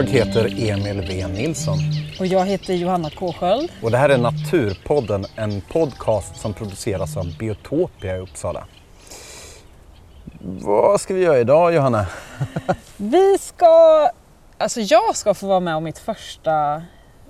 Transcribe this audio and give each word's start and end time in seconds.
Jag 0.00 0.06
heter 0.06 0.44
Emil 0.70 1.00
V 1.08 1.26
Nilsson 1.26 1.78
Och 2.20 2.26
jag 2.26 2.46
heter 2.46 2.74
Johanna 2.74 3.10
Kåsköld. 3.10 3.72
och 3.82 3.90
det 3.90 3.98
här 3.98 4.08
är 4.08 4.18
Naturpodden, 4.18 5.26
en 5.36 5.60
podcast 5.60 6.36
som 6.36 6.54
produceras 6.54 7.16
av 7.16 7.36
Biotopia 7.38 8.16
i 8.16 8.18
Uppsala. 8.18 8.66
Vad 10.40 11.00
ska 11.00 11.14
vi 11.14 11.22
göra 11.22 11.38
idag 11.38 11.74
Johanna? 11.74 12.06
Vi 12.96 13.38
ska, 13.38 14.08
alltså 14.58 14.80
jag 14.80 15.16
ska 15.16 15.34
få 15.34 15.46
vara 15.46 15.60
med 15.60 15.76
om 15.76 15.84
mitt 15.84 15.98
första, 15.98 16.82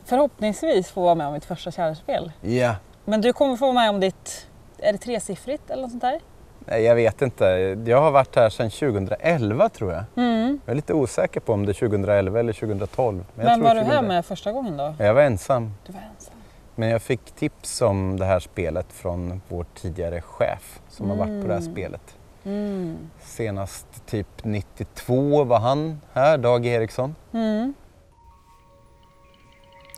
förhoppningsvis 0.04 0.90
få 0.90 1.00
vara 1.02 1.14
med 1.14 1.26
om 1.26 1.32
mitt 1.32 1.44
första 1.44 1.70
kärlspel. 1.70 2.32
Ja, 2.40 2.74
Men 3.04 3.20
du 3.20 3.32
kommer 3.32 3.56
få 3.56 3.64
vara 3.64 3.74
med 3.74 3.90
om 3.90 4.00
ditt, 4.00 4.46
är 4.78 4.92
det 4.92 4.98
tresiffrigt 4.98 5.70
eller 5.70 5.82
något 5.82 5.90
sånt 5.90 6.02
där? 6.02 6.20
Nej, 6.70 6.82
jag 6.82 6.94
vet 6.94 7.22
inte. 7.22 7.44
Jag 7.86 8.00
har 8.00 8.10
varit 8.10 8.36
här 8.36 8.50
sedan 8.50 8.70
2011 8.70 9.68
tror 9.68 9.92
jag. 9.92 10.04
Mm. 10.16 10.60
Jag 10.64 10.72
är 10.72 10.76
lite 10.76 10.94
osäker 10.94 11.40
på 11.40 11.52
om 11.52 11.66
det 11.66 11.72
är 11.72 11.88
2011 11.88 12.40
eller 12.40 12.52
2012. 12.52 13.24
jag 13.36 13.44
Men 13.44 13.54
tror 13.58 13.64
var 13.68 13.74
du 13.74 13.80
här 13.80 13.86
2011. 13.86 14.08
med 14.08 14.26
första 14.26 14.52
gången 14.52 14.76
då? 14.76 14.94
Jag 14.98 15.14
var 15.14 15.22
ensam. 15.22 15.72
Du 15.86 15.92
var 15.92 16.00
ensam. 16.00 16.34
Men 16.74 16.88
jag 16.88 17.02
fick 17.02 17.24
tips 17.32 17.82
om 17.82 18.18
det 18.18 18.24
här 18.24 18.40
spelet 18.40 18.86
från 18.92 19.42
vår 19.48 19.66
tidigare 19.74 20.20
chef 20.20 20.80
som 20.88 21.10
har 21.10 21.16
varit 21.16 21.42
på 21.42 21.48
det 21.48 21.54
här 21.54 21.60
Mm. 21.60 21.72
spelet. 21.72 22.16
Mm. 22.44 22.96
Senast 23.22 23.86
typ 24.06 24.26
92 24.44 25.44
var 25.44 25.58
han 25.58 26.00
här, 26.12 26.38
Dag 26.38 26.66
Eriksson. 26.66 27.14
Mm. 27.32 27.74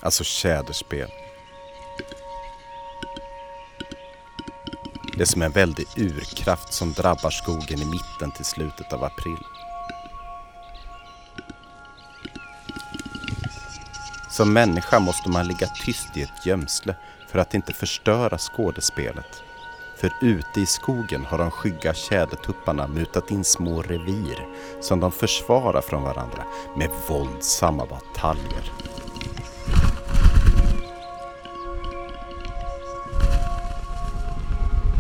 Alltså 0.03 0.25
tjäderspel. 0.25 1.09
Det 5.17 5.23
är 5.23 5.25
som 5.25 5.43
en 5.43 5.53
väldig 5.53 5.87
urkraft 5.97 6.73
som 6.73 6.93
drabbar 6.93 7.31
skogen 7.31 7.83
i 7.83 7.85
mitten 7.85 8.31
till 8.31 8.45
slutet 8.45 8.93
av 8.93 9.05
april. 9.05 9.39
Som 14.31 14.53
människa 14.53 15.01
måste 15.01 15.31
man 15.31 15.49
ligga 15.49 15.67
tyst 15.67 16.17
i 16.17 16.23
ett 16.23 16.47
gömsle 16.47 16.95
för 17.29 17.39
att 17.39 17.55
inte 17.55 17.73
förstöra 17.73 18.39
skådespelet. 18.39 19.43
För 19.97 20.13
ute 20.21 20.61
i 20.61 20.67
skogen 20.67 21.25
har 21.25 21.39
de 21.39 21.51
skygga 21.51 21.95
tjädertupparna 21.95 22.87
mutat 22.87 23.31
in 23.31 23.45
små 23.45 23.83
revir 23.83 24.47
som 24.81 25.01
de 25.01 25.13
försvarar 25.13 25.81
från 25.81 26.03
varandra 26.03 26.45
med 26.77 26.91
våldsamma 27.09 27.87
bataljer. 27.87 28.82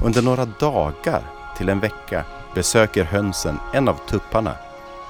Under 0.04 0.22
några 0.22 0.44
dagar 0.44 1.22
till 1.56 1.68
en 1.68 1.80
vecka 1.80 2.24
besöker 2.54 3.04
hönsen 3.04 3.58
en 3.74 3.88
av 3.88 3.96
tupparna, 4.08 4.54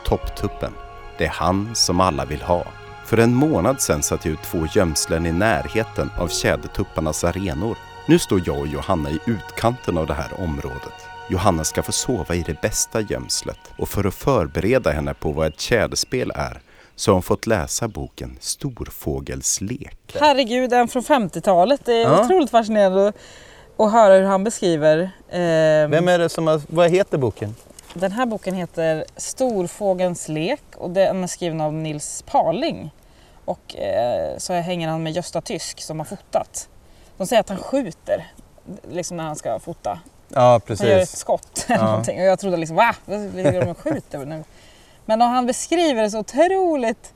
topptuppen. 0.05 0.73
Det 1.19 1.25
är 1.25 1.29
han 1.31 1.75
som 1.75 2.01
alla 2.01 2.25
vill 2.25 2.43
ha. 2.43 2.65
För 3.07 3.19
en 3.19 3.35
månad 3.35 3.81
sedan 3.81 4.03
satte 4.03 4.29
jag 4.29 4.33
ut 4.33 4.43
två 4.43 4.67
gömslen 4.75 5.27
i 5.27 5.33
närheten 5.33 6.11
av 6.19 6.29
tjädertupparnas 6.29 7.25
arenor. 7.25 7.77
Nu 8.09 8.19
står 8.19 8.43
jag 8.47 8.59
och 8.59 8.67
Johanna 8.67 9.11
i 9.11 9.19
utkanten 9.27 9.99
av 9.99 10.07
det 10.07 10.15
här 10.15 10.41
området. 10.41 11.07
Johanna 11.31 11.65
ska 11.65 11.83
få 11.83 11.93
sova 11.93 12.35
i 12.35 12.43
det 12.47 12.61
bästa 12.61 13.01
gömslet 13.01 13.59
och 13.79 13.89
för 13.89 14.05
att 14.05 14.15
förbereda 14.15 14.91
henne 14.91 15.15
på 15.15 15.33
vad 15.33 15.47
ett 15.47 15.61
tjäderspel 15.61 16.33
är 16.35 16.61
så 16.97 17.11
har 17.11 17.15
hon 17.15 17.23
fått 17.23 17.47
läsa 17.47 17.89
boken 17.89 18.37
Storfågelslek. 18.41 20.17
Herregud, 20.21 20.73
en 20.73 20.89
från 20.89 21.03
50-talet. 21.03 21.81
Det 21.85 21.93
är 21.93 22.03
Ja. 22.03 22.25
otroligt 22.25 22.51
fascinerande 22.51 23.13
att 23.77 23.93
höra 23.93 24.15
hur 24.15 24.23
han 24.27 24.45
beskriver. 24.45 25.11
ehm, 25.31 25.91
Vem 25.91 26.09
är 26.09 26.19
det 26.19 26.29
som 26.29 26.47
har, 26.47 26.61
vad 26.69 26.91
heter 26.91 27.19
boken? 27.19 27.55
Den 27.95 28.13
här 28.13 28.27
boken 28.27 28.55
heter 28.55 29.05
Storfågelns 29.17 30.29
lek 30.29 30.63
och 30.77 30.91
den 30.91 31.23
är 31.23 31.27
skriven 31.27 31.61
av 31.61 31.73
Nils 31.75 32.25
Parling. 32.27 32.91
Och 33.45 33.77
eh, 33.77 34.37
så 34.39 34.53
hänger 34.53 34.89
han 34.89 35.03
med 35.03 35.13
Gösta 35.13 35.41
Tysk 35.41 35.81
som 35.81 35.99
har 36.01 36.05
fotat. 36.07 36.69
De 37.17 37.27
säger 37.27 37.41
att 37.41 37.49
han 37.49 37.59
skjuter 37.59 38.33
liksom 38.91 39.17
när 39.17 39.25
han 39.25 39.37
ska 39.37 39.59
fota. 39.59 39.99
Ja, 40.29 40.41
Han 40.41 40.51
gör 40.51 40.57
ett 40.57 40.67
precis. 40.67 41.17
skott 41.19 41.65
eller 41.69 41.79
Ja. 41.79 41.87
någonting. 41.87 42.19
Och 42.21 42.25
jag 42.27 42.39
trodde 42.39 42.57
liksom 42.57 42.77
va? 42.77 42.95
Vad 43.05 43.35
ligger 43.35 43.61
de 43.65 43.71
och 43.71 43.79
skjuter 43.79 44.19
nu? 44.19 44.45
Men 45.05 45.23
och 45.23 45.29
han 45.29 45.47
beskriver 45.47 46.03
det 46.03 46.11
så 46.11 46.19
otroligt 46.19 47.13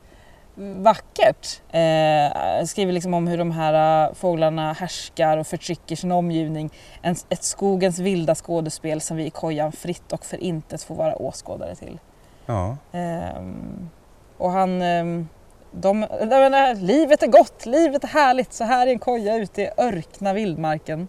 vackert. 0.57 1.61
Eh, 1.69 2.65
skriver 2.65 2.91
liksom 2.93 3.13
om 3.13 3.27
hur 3.27 3.37
de 3.37 3.51
här 3.51 4.07
eh, 4.07 4.13
fåglarna 4.13 4.73
härskar 4.73 5.37
och 5.37 5.47
förtrycker 5.47 5.95
sin 5.95 6.11
omgivning. 6.11 6.73
En, 7.01 7.15
ett 7.29 7.43
skogens 7.43 7.99
vilda 7.99 8.35
skådespel 8.35 9.01
som 9.01 9.17
vi 9.17 9.25
i 9.25 9.29
kojan 9.29 9.71
fritt 9.71 10.11
och 10.13 10.25
för 10.25 10.43
intet 10.43 10.83
får 10.83 10.95
vara 10.95 11.15
åskådare 11.15 11.75
till. 11.75 11.99
Ja. 12.45 12.77
Ehm, 12.91 13.89
och 14.37 14.51
han... 14.51 14.81
ehm, 14.81 15.27
de, 15.71 15.99
menar, 15.99 16.75
livet 16.75 17.23
är 17.23 17.27
gott, 17.27 17.65
livet 17.65 18.03
är 18.03 18.07
härligt. 18.07 18.53
Så 18.53 18.63
här 18.63 18.87
i 18.87 18.91
en 18.91 18.99
koja 18.99 19.35
ute 19.35 19.61
i 19.61 19.69
örkna 19.77 20.33
vildmarken. 20.33 21.07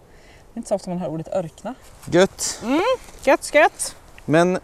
Det 0.53 0.57
är 0.57 0.57
inte 0.57 0.69
så 0.69 0.75
ofta 0.75 0.89
man 0.89 0.99
hör 0.99 1.07
ordet 1.07 1.27
örkna. 1.33 1.75
Gött. 2.11 2.63
Gött, 3.23 3.51
gött! 3.53 3.95
Men, 4.25 4.59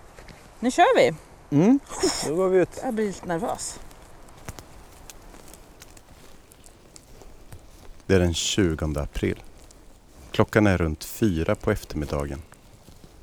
Nu 0.60 0.72
kör 0.72 0.98
vi! 0.98 1.14
mm, 1.58 1.80
då 2.28 2.36
går 2.36 2.50
vi 2.50 2.58
ut. 2.58 2.82
Jag 2.84 2.94
blir 2.94 3.06
lite 3.06 3.26
nervös. 3.26 3.80
Det 8.08 8.16
är 8.16 8.20
den 8.20 8.34
20 8.34 9.00
april. 9.00 9.44
Klockan 10.32 10.68
är 10.68 10.78
runt 10.78 11.04
fyra 11.04 11.56
på 11.56 11.72
eftermiddagen. 11.72 12.42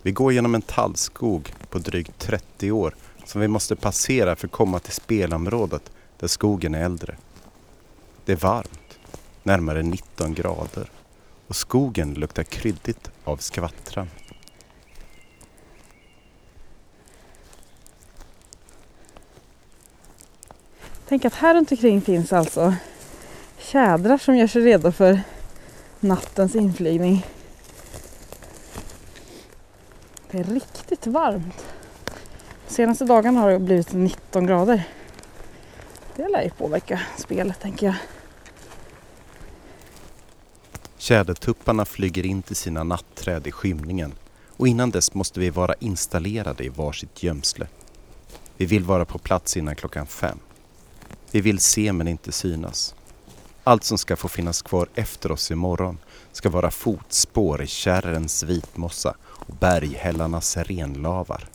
Vi 0.03 0.13
går 0.13 0.33
genom 0.33 0.55
en 0.55 0.63
tallskog 0.63 1.55
på 1.71 1.79
drygt 1.79 2.19
30 2.19 2.73
år 2.73 2.95
som 3.25 3.41
vi 3.41 3.49
måste 3.49 3.77
passera 3.77 4.37
för 4.37 4.47
att 4.47 4.53
komma 4.53 4.79
till 4.79 4.93
spelområdet 4.93 5.91
där 6.19 6.29
skogen 6.29 6.75
är 6.75 6.85
äldre. 6.85 7.17
Det 8.25 8.33
är 8.33 8.37
varmt, 8.37 8.99
närmare 9.43 9.83
19 9.83 10.35
grader 10.35 10.91
och 11.47 11.57
skogen 11.57 12.15
luktar 12.15 12.43
kryddigt 12.43 13.11
av 13.25 13.37
skvattran. 13.37 14.09
Tänk 21.09 21.25
att 21.25 21.35
här 21.35 21.55
runt 21.55 21.71
omkring 21.71 22.01
finns 22.01 22.33
alltså 22.33 22.75
tjädrar 23.73 24.19
som 24.19 24.37
gör 24.37 24.47
sig 24.47 24.63
redo 24.63 24.93
för 24.93 25.21
nattens 26.01 26.55
inflygning. 26.55 27.27
Det 30.31 30.39
är 30.39 30.45
riktigt 30.45 31.07
varmt. 31.07 31.67
Senaste 32.67 33.05
dagarna 33.05 33.41
har 33.41 33.51
det 33.51 33.59
blivit 33.59 33.93
19 33.93 34.47
grader. 34.47 34.89
Det 36.17 36.29
lär 36.29 36.43
ju 36.43 36.51
påverka 36.51 37.01
spelet 37.19 37.61
tänker 37.61 37.87
jag. 37.87 37.95
Tjädertupparna 40.99 41.85
flyger 41.85 42.27
in 42.27 42.43
till 42.43 42.57
sina 42.57 42.85
natträd 42.85 43.47
i 43.47 43.53
skymningen 43.53 44.13
och 44.57 44.69
innan 44.69 44.91
dess 44.91 45.15
måste 45.15 45.41
vi 45.41 45.51
vara 45.51 45.75
installerade 45.81 46.65
i 46.65 46.69
varsitt 46.69 47.23
gömsle. 47.23 47.67
Vi 48.57 48.67
vill 48.67 48.85
vara 48.85 49.05
på 49.05 49.19
plats 49.19 49.57
innan 49.57 49.77
klockan 49.77 50.07
fem. 50.07 50.39
Vi 51.31 51.41
vill 51.41 51.59
se 51.59 51.93
men 51.93 52.09
inte 52.09 52.33
synas. 52.33 52.95
Allt 53.65 53.85
som 53.85 53.99
ska 53.99 54.17
få 54.17 54.29
finnas 54.29 54.63
kvar 54.63 54.89
efter 54.95 55.33
oss 55.33 55.51
imorgon 55.51 55.99
ska 56.33 56.51
vara 56.51 56.71
fotspår 56.71 57.63
i 57.63 57.67
kärrens 57.67 58.43
vitmossa 58.43 59.15
och 59.23 59.55
berghällarnas 59.61 60.57
renlavar. 60.57 61.49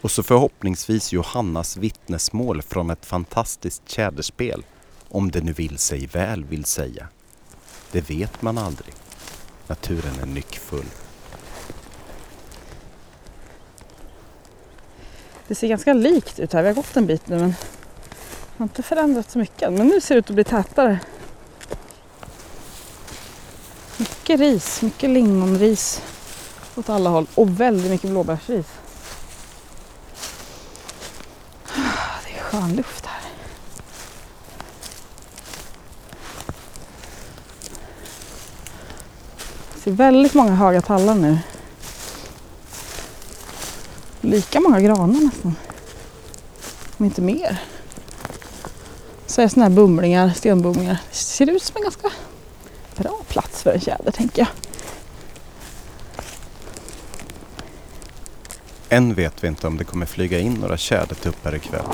Och 0.00 0.10
så 0.10 0.22
förhoppningsvis 0.22 1.12
Johannas 1.12 1.76
vittnesmål 1.76 2.62
från 2.62 2.90
ett 2.90 3.06
fantastiskt 3.06 3.88
tjäderspel, 3.88 4.64
om 5.08 5.30
det 5.30 5.40
nu 5.40 5.52
vill 5.52 5.78
sig 5.78 6.06
väl 6.06 6.44
vill 6.44 6.64
säga. 6.64 7.08
Det 7.92 8.10
vet 8.10 8.42
man 8.42 8.58
aldrig. 8.58 8.94
Naturen 9.66 10.20
är 10.22 10.26
nyckfull. 10.26 10.86
Det 15.48 15.54
ser 15.54 15.68
ganska 15.68 15.92
likt 15.92 16.38
ut 16.38 16.52
här. 16.52 16.62
Vi 16.62 16.68
har 16.68 16.74
gått 16.74 16.96
en 16.96 17.06
bit 17.06 17.28
nu 17.28 17.38
men 17.38 17.48
det 17.48 17.56
har 18.56 18.64
inte 18.64 18.82
förändrats 18.82 19.32
så 19.32 19.38
mycket. 19.38 19.72
Men 19.72 19.86
nu 19.86 20.00
ser 20.00 20.14
det 20.14 20.18
ut 20.18 20.30
att 20.30 20.34
bli 20.34 20.44
tätare. 20.44 20.98
Mycket 24.00 24.40
ris, 24.40 24.82
mycket 24.82 25.10
lingonris 25.10 26.02
åt 26.74 26.88
alla 26.88 27.10
håll 27.10 27.26
och 27.34 27.60
väldigt 27.60 27.90
mycket 27.90 28.10
blåbärsris. 28.10 28.66
Ah, 31.66 32.18
det 32.24 32.38
är 32.38 32.42
skön 32.42 32.76
luft 32.76 33.06
här. 33.06 33.20
Jag 39.72 39.82
ser 39.82 39.90
väldigt 39.90 40.34
många 40.34 40.54
höga 40.54 40.82
tallar 40.82 41.14
nu. 41.14 41.38
Lika 44.20 44.60
många 44.60 44.80
granar 44.80 45.20
nästan. 45.20 45.54
Om 46.96 47.04
inte 47.04 47.22
mer. 47.22 47.62
Så 49.26 49.42
är 49.42 49.48
sådana 49.48 49.68
här 49.68 49.76
bumlingar, 49.76 50.30
stenbumlingar. 50.30 50.98
Det 51.10 51.16
ser 51.16 51.50
ut 51.50 51.62
som 51.62 51.76
en 51.76 51.82
ganska 51.82 52.10
plats 53.60 53.62
för 53.62 53.72
en 53.72 53.80
tjäder 53.80 54.10
tänker 54.10 54.42
jag. 54.42 54.48
Än 58.88 59.14
vet 59.14 59.44
vi 59.44 59.48
inte 59.48 59.66
om 59.66 59.76
det 59.76 59.84
kommer 59.84 60.06
flyga 60.06 60.38
in 60.38 60.54
några 60.54 60.76
tjädertuppar 60.76 61.54
ikväll. 61.54 61.86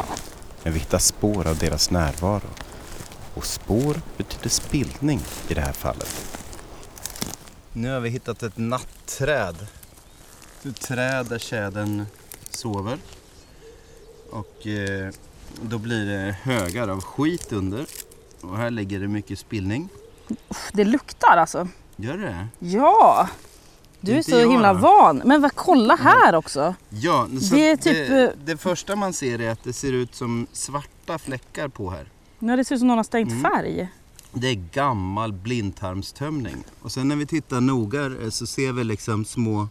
men 0.63 0.73
vi 0.73 0.79
hittar 0.79 0.99
spår 0.99 1.47
av 1.47 1.59
deras 1.59 1.91
närvaro. 1.91 2.49
Och 3.35 3.45
spår 3.45 4.01
betyder 4.17 4.49
spillning 4.49 5.21
i 5.49 5.55
det 5.55 5.61
här 5.61 5.73
fallet. 5.73 6.39
Nu 7.73 7.91
har 7.93 8.01
vi 8.01 8.09
hittat 8.09 8.43
ett 8.43 8.57
nattträd. 8.57 9.67
Ett 10.65 10.81
träd 10.81 11.27
där 11.27 11.39
tjädern 11.39 12.07
sover. 12.51 12.99
Och 14.31 14.67
eh, 14.67 15.11
då 15.63 15.79
blir 15.79 16.07
det 16.07 16.37
högar 16.43 16.89
av 16.89 17.01
skit 17.01 17.53
under. 17.53 17.87
Och 18.41 18.57
här 18.57 18.71
ligger 18.71 19.01
det 19.01 19.09
mycket 19.09 19.39
spillning. 19.39 19.89
Det 20.73 20.84
luktar 20.84 21.37
alltså. 21.37 21.69
Gör 21.96 22.17
det 22.19 22.49
Ja! 22.58 23.28
Du 24.00 24.12
är 24.12 24.17
Inte 24.17 24.31
så 24.31 24.37
jag 24.37 24.50
himla 24.50 24.73
van. 24.73 25.23
Men 25.25 25.43
vad, 25.43 25.55
kolla 25.55 25.96
här 25.96 26.34
också. 26.34 26.75
Ja, 26.88 27.26
Det 27.50 27.70
är 27.70 27.76
typ, 27.76 28.08
det, 28.08 28.25
eh, 28.25 28.31
det 28.44 28.56
första 28.56 28.96
man 28.96 29.12
ser 29.12 29.40
är 29.40 29.50
att 29.50 29.64
det 29.64 29.73
ser 29.73 29.93
ut 29.93 30.14
som 30.14 30.46
svarta 30.52 31.19
fläckar 31.19 31.69
på 31.69 31.90
här. 31.90 32.08
Ja, 32.38 32.56
det 32.56 32.64
ser 32.64 32.75
ut 32.75 32.78
som 32.78 32.88
någon 32.88 32.96
har 32.96 33.05
stängt 33.05 33.31
Mm. 33.31 33.43
färg. 33.43 33.88
Det 34.32 34.46
är 34.49 34.55
gammal 34.55 35.32
blindtarmstömning. 35.32 36.64
Och 36.82 36.93
sen 36.93 37.08
när 37.08 37.17
vi 37.17 37.26
tittar 37.26 37.61
noga 37.61 38.05
eh, 38.06 38.31
så 38.31 38.46
ser 38.46 38.72
vi 38.72 38.84
liksom 38.84 39.25
små 39.25 39.69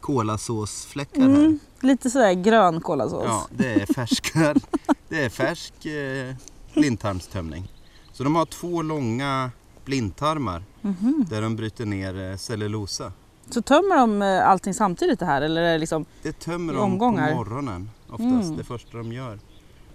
kolasåsfläckar 0.00 1.20
här. 1.20 1.28
Mm, 1.28 1.58
lite 1.80 2.10
sådär 2.10 2.32
grön 2.32 2.80
kolasås. 2.80 3.24
Ja, 3.26 3.46
det 3.50 3.72
är 3.82 3.94
färska, 3.94 4.54
det 5.08 5.24
är 5.24 5.28
färsk 5.28 5.86
eh, 5.86 6.34
blindtarmstömning. 6.74 7.72
Så 8.12 8.24
de 8.24 8.34
har 8.36 8.46
två 8.46 8.82
långa 8.82 9.50
blindtarmar 9.94 10.64
Mhm. 10.82 11.26
där 11.30 11.42
de 11.42 11.56
bryter 11.56 11.86
ner 11.86 12.30
eh, 12.30 12.36
cellulosa. 12.36 13.12
Så 13.50 13.62
tömmer 13.62 13.96
de 13.96 14.22
eh, 14.22 14.48
allting 14.48 14.74
samtidigt 14.74 15.18
det 15.18 15.26
här 15.26 15.42
eller 15.42 15.62
är 15.62 15.72
det 15.72 15.78
liksom... 15.78 16.04
Det 16.22 16.32
tömmer 16.40 16.72
de 16.72 16.82
omgångar? 16.82 17.28
på 17.30 17.34
morgonen 17.36 17.90
oftast, 18.08 18.22
Mm. 18.44 18.56
det 18.56 18.64
första 18.64 18.98
de 18.98 19.12
gör. 19.12 19.38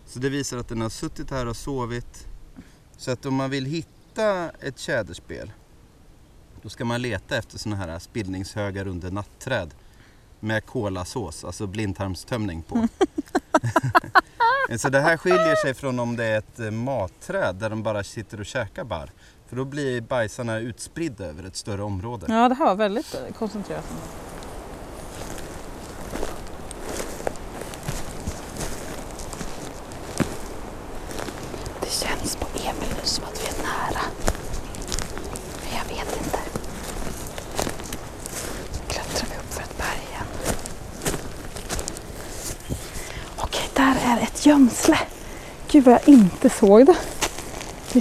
Så 0.05 0.19
det 0.19 0.29
visar 0.29 0.57
att 0.57 0.67
den 0.67 0.81
har 0.81 0.89
suttit 0.89 1.31
här 1.31 1.45
och 1.47 1.55
sovit. 1.57 2.27
Så 2.97 3.11
att 3.11 3.25
om 3.25 3.35
man 3.35 3.49
vill 3.49 3.65
hitta 3.65 4.49
ett 4.49 4.79
tjäderspel 4.79 5.51
då 6.61 6.69
ska 6.69 6.85
man 6.85 7.01
leta 7.01 7.37
efter 7.37 7.57
sådana 7.57 7.85
här 7.85 7.99
spillningshögar 7.99 8.87
under 8.87 9.11
nattträd 9.11 9.73
med 10.39 10.65
kolasås, 10.65 11.43
alltså 11.45 11.67
blindtarmstömning 11.67 12.61
på. 12.61 12.87
Så 14.77 14.89
det 14.89 14.99
här 15.01 15.17
skiljer 15.17 15.55
sig 15.55 15.73
från 15.73 15.99
om 15.99 16.15
det 16.15 16.25
är 16.25 16.37
ett 16.37 16.59
eh, 16.59 16.71
matträd 16.71 17.55
där 17.55 17.69
de 17.69 17.83
bara 17.83 18.03
sitter 18.03 18.39
och 18.39 18.45
käkar 18.45 18.83
barr. 18.83 19.11
För 19.47 19.55
då 19.55 19.65
blir 19.65 20.01
bajsarna 20.01 20.59
utspridda 20.59 21.25
över 21.25 21.43
ett 21.43 21.55
större 21.55 21.83
område. 21.83 22.25
Ja, 22.29 22.49
det 22.49 22.55
här 22.55 22.65
var 22.65 22.75
väldigt 22.75 23.13
eh, 23.13 23.33
koncentrerat. 23.33 23.85
Det 31.81 31.89
känns 31.91 32.35
på 32.35 32.47
Emil 32.57 32.89
nu 33.01 33.03
som 33.03 33.23
att 33.23 33.41
vi 33.43 33.47
är 33.47 33.63
nära. 33.63 34.01
Men 35.63 35.77
jag 35.77 35.95
vet 35.95 36.17
inte. 36.23 36.39
Klättrar 38.87 39.27
vi 39.31 39.37
upp 39.37 39.53
för 39.53 39.61
ett 39.61 39.77
berg 39.77 40.07
igen. 40.09 40.25
Okej, 43.37 43.69
där 43.73 43.95
är 44.05 44.21
ett 44.23 44.45
gömsle. 44.45 44.97
Gud 45.71 45.83
vad 45.83 45.93
jag 45.93 46.09
inte 46.09 46.49
såg 46.49 46.85
det. 46.85 46.95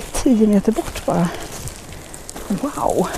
Tio 0.01 0.47
meter 0.47 0.73
bort 0.73 1.07
bara. 1.07 1.29
Wow! 2.49 3.09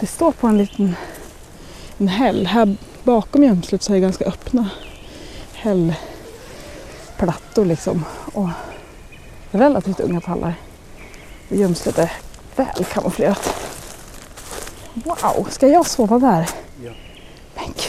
Det 0.00 0.06
står 0.06 0.32
på 0.32 0.46
en 0.46 0.58
liten 0.58 0.96
en 1.98 2.08
häll. 2.08 2.46
Här 2.46 2.76
bakom 3.02 3.44
gömslet 3.44 3.82
så 3.82 3.92
är 3.92 3.94
det 3.94 4.00
ganska 4.00 4.24
öppna 4.24 4.70
hällplattor 5.52 5.94
liksom. 7.64 8.04
Och 8.32 8.48
relativt 9.50 10.00
unga 10.00 10.20
pallar. 10.20 10.54
Och 11.50 11.56
Gömslet 11.56 11.98
är 11.98 12.12
väl 12.56 12.84
kamouflerat. 12.84 13.54
Wow, 14.94 15.48
ska 15.50 15.66
jag 15.66 15.86
sova 15.86 16.18
där? 16.18 16.48
Ja. 16.84 16.92
Men 17.54 17.64
gud. 17.66 17.87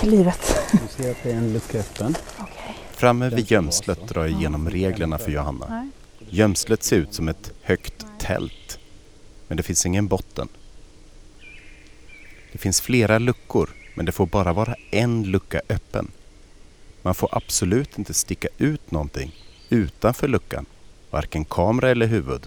Tack 0.00 0.10
livet. 0.10 0.56
Du 0.72 1.02
ser 1.02 1.10
att 1.10 1.22
det 1.22 1.30
är 1.32 1.36
en 1.36 1.52
lucka 1.52 1.78
öppen. 1.78 2.16
Okej. 2.38 2.76
Framme 2.92 3.28
vid 3.28 3.50
gömslet 3.50 4.08
drar 4.08 4.22
jag 4.26 4.30
igenom 4.30 4.70
reglerna 4.70 5.18
för 5.18 5.30
Johanna. 5.30 5.66
Nej. 5.68 5.88
Gömslet 6.30 6.82
ser 6.82 6.96
ut 6.96 7.14
som 7.14 7.28
ett 7.28 7.52
högt 7.62 8.06
tält. 8.18 8.78
Men 9.48 9.56
det 9.56 9.62
finns 9.62 9.86
ingen 9.86 10.06
botten. 10.06 10.48
Det 12.52 12.58
finns 12.58 12.80
flera 12.80 13.18
luckor, 13.18 13.70
men 13.94 14.06
det 14.06 14.12
får 14.12 14.26
bara 14.26 14.52
vara 14.52 14.74
en 14.90 15.22
lucka 15.24 15.60
öppen. 15.68 16.10
Man 17.02 17.14
får 17.14 17.28
absolut 17.32 17.98
inte 17.98 18.14
sticka 18.14 18.48
ut 18.58 18.90
någonting 18.90 19.34
utanför 19.68 20.28
luckan, 20.28 20.66
varken 21.10 21.44
kamera 21.44 21.90
eller 21.90 22.06
huvud. 22.06 22.46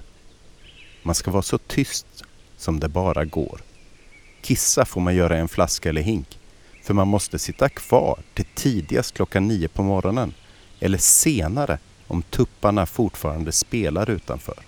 Man 1.03 1.15
ska 1.15 1.31
vara 1.31 1.43
så 1.43 1.57
tyst 1.57 2.23
som 2.57 2.79
det 2.79 2.89
bara 2.89 3.25
går. 3.25 3.61
Kissa 4.41 4.85
får 4.85 5.01
man 5.01 5.15
göra 5.15 5.37
i 5.37 5.39
en 5.39 5.47
flaska 5.47 5.89
eller 5.89 6.01
hink, 6.01 6.39
för 6.83 6.93
man 6.93 7.07
måste 7.07 7.39
sitta 7.39 7.69
kvar 7.69 8.19
till 8.33 8.45
tidigast 8.55 9.13
klockan 9.13 9.47
nio 9.47 9.67
på 9.67 9.83
morgonen, 9.83 10.33
eller 10.79 10.97
senare 10.97 11.77
om 12.07 12.21
tupparna 12.21 12.85
fortfarande 12.85 13.51
spelar 13.51 14.09
utanför. 14.09 14.59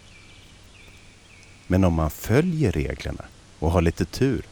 Men 1.67 1.83
om 1.83 1.93
man 1.93 2.09
följer 2.11 2.71
reglerna 2.71 3.25
och 3.59 3.71
har 3.71 3.81
lite 3.81 4.05
tur 4.05 4.45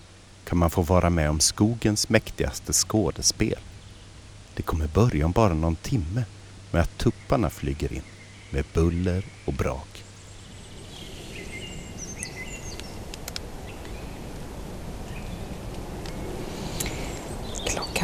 kan 0.45 0.57
man 0.57 0.69
få 0.69 0.81
vara 0.81 1.09
med 1.09 1.29
om 1.29 1.39
skogens 1.39 2.09
mäktigaste 2.09 2.73
skådespel. 2.73 3.59
Det 4.53 4.63
kommer 4.63 4.87
börja 4.87 5.25
om 5.25 5.31
bara 5.31 5.53
någon 5.53 5.75
timme 5.75 6.23
med 6.71 6.81
att 6.81 6.97
tupparna 6.97 7.49
flyger 7.49 7.93
in 7.93 8.03
med 8.49 8.65
buller 8.73 9.23
och 9.45 9.53
brak. 9.53 10.02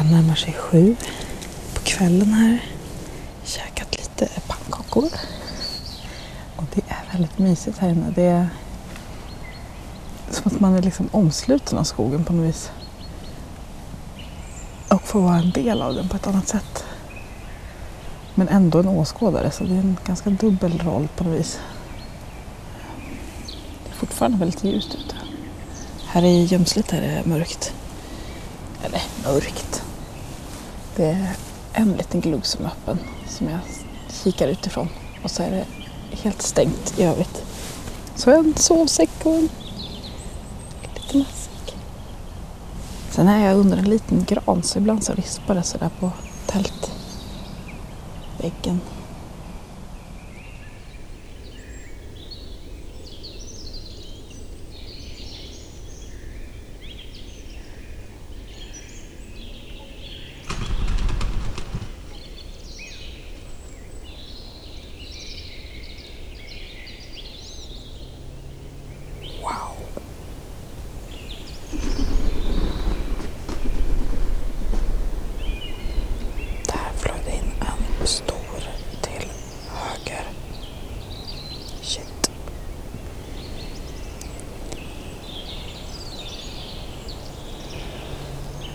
Klockan 0.00 0.16
närmar 0.16 0.34
sig 0.34 0.52
sju 0.52 0.96
på 1.74 1.80
kvällen 1.82 2.32
här. 2.32 2.64
Käkat 3.44 3.96
lite 3.96 4.28
pannkakor. 4.46 5.08
Och 6.56 6.64
det 6.74 6.82
är 6.88 7.12
väldigt 7.12 7.38
mysigt 7.38 7.78
här 7.78 7.88
inne. 7.88 8.12
Det 8.14 8.22
är 8.22 8.48
som 10.30 10.42
att 10.44 10.60
man 10.60 10.74
är 10.74 10.82
liksom 10.82 11.08
omsluten 11.12 11.78
av 11.78 11.84
skogen 11.84 12.24
på 12.24 12.32
något 12.32 12.48
vis. 12.48 12.70
Och 14.88 15.02
får 15.02 15.20
vara 15.20 15.38
en 15.38 15.50
del 15.50 15.82
av 15.82 15.94
den 15.94 16.08
på 16.08 16.16
ett 16.16 16.26
annat 16.26 16.48
sätt. 16.48 16.84
Men 18.34 18.48
ändå 18.48 18.78
en 18.78 18.88
åskådare 18.88 19.50
så 19.50 19.64
det 19.64 19.74
är 19.74 19.78
en 19.78 19.96
ganska 20.06 20.30
dubbel 20.30 20.78
roll 20.78 21.08
på 21.16 21.24
något 21.24 21.40
vis. 21.40 21.58
Det 23.84 23.90
är 23.90 23.96
fortfarande 23.96 24.38
väldigt 24.38 24.64
ljust 24.64 24.94
ute. 24.94 25.14
Här 26.06 26.22
i 26.22 26.44
gömslet 26.44 26.92
är 26.92 27.00
det 27.00 27.28
mörkt. 27.28 27.72
Eller 28.84 29.02
mörkt. 29.24 29.79
Det 31.00 31.06
är 31.06 31.36
en 31.72 31.92
liten 31.92 32.20
glugg 32.20 32.46
som 32.46 32.64
är 32.64 32.68
öppen 32.68 32.98
som 33.28 33.48
jag 33.48 33.58
kikar 34.24 34.48
utifrån. 34.48 34.88
Och 35.22 35.30
så 35.30 35.42
är 35.42 35.50
det 35.50 35.64
helt 36.16 36.42
stängt 36.42 36.98
i 36.98 37.02
övrigt. 37.02 37.44
Så 38.14 38.30
en 38.30 38.54
sovsäck 38.56 39.10
och 39.22 39.34
en 39.34 39.48
liten 40.82 41.18
matsäck. 41.20 41.76
Sen 43.10 43.28
är 43.28 43.46
jag 43.46 43.56
under 43.56 43.76
en 43.76 43.90
liten 43.90 44.24
gran 44.24 44.62
så 44.62 44.78
ibland 44.78 45.04
så 45.04 45.12
rispar 45.14 45.54
det 45.54 45.62
sådär 45.62 45.90
på 46.00 46.10
tältväggen. 46.46 46.90
Där 76.66 76.90
flög 76.96 77.20
det 77.24 77.32
in 77.32 77.52
en 77.60 78.06
stor 78.06 78.60
till 79.00 79.28
höger. 79.68 80.24
Shit. 81.82 82.30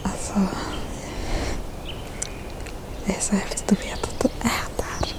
Alltså. 0.04 0.34
Det 3.06 3.16
är 3.16 3.20
så 3.20 3.36
häftigt 3.36 3.72
att 3.72 3.86
veta 3.86 4.08
att 4.08 4.20
den 4.20 4.32
är 4.42 4.66
där. 4.78 5.14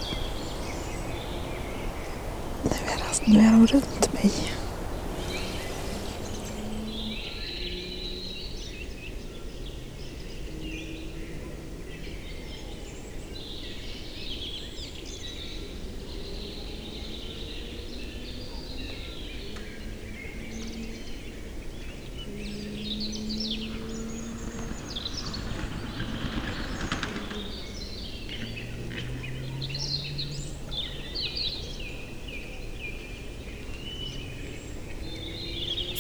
Nu 2.62 2.71
är, 2.93 3.31
nu 3.31 3.38
är 3.38 3.50
de 3.50 3.66
runt 3.66 4.12
mig. 4.12 4.33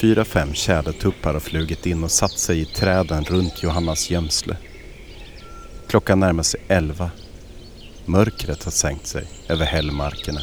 Fyra, 0.06 0.24
fem 0.24 0.54
tjädertuppar 0.54 1.32
har 1.32 1.40
flugit 1.40 1.86
in 1.86 2.04
och 2.04 2.10
satt 2.10 2.38
sig 2.38 2.60
i 2.60 2.64
träden 2.64 3.24
runt 3.24 3.62
Johannas 3.62 4.10
gömsle. 4.10 4.56
Klockan 5.88 6.20
närmar 6.20 6.42
sig 6.42 6.60
elva. 6.68 7.10
Mörkret 8.04 8.64
har 8.64 8.70
sänkt 8.70 9.06
sig 9.06 9.28
över 9.48 9.64
hällmarkerna. 9.64 10.40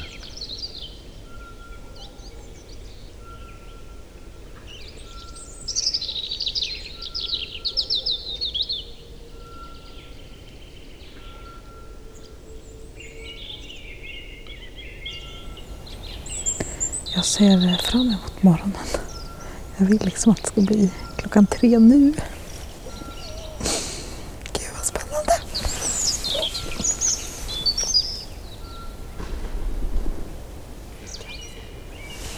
Jag 17.16 17.26
ser 17.26 17.78
fram 17.78 18.02
emot 18.02 18.44
morgonen. 18.44 19.03
Jag 19.78 19.86
vill 19.86 20.02
liksom 20.06 20.32
att 20.32 20.42
det 20.42 20.48
ska 20.48 20.62
bli 20.62 20.92
klockan 21.18 21.46
tre 21.46 21.80
nu. 21.80 22.14
Gud 24.54 24.70
vad 24.76 24.86
spännande. 24.86 25.34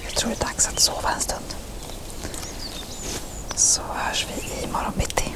Jag 0.04 0.14
tror 0.16 0.30
det 0.30 0.36
är 0.42 0.46
dags 0.46 0.68
att 0.68 0.80
sova 0.80 1.10
en 1.16 1.22
stund. 1.22 1.56
Så 3.56 3.82
hörs 3.82 4.28
vi 4.30 4.64
imorgon 4.64 4.94
bitti. 4.98 5.36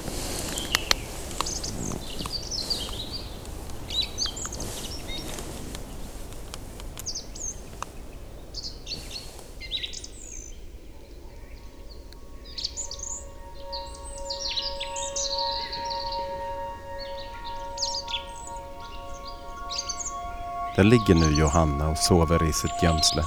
Där 20.80 20.84
ligger 20.84 21.16
nu 21.16 21.32
Johanna 21.32 21.90
och 21.90 21.98
sover 21.98 22.44
i 22.44 22.54
sitt 22.54 22.84
gömsle. 22.84 23.24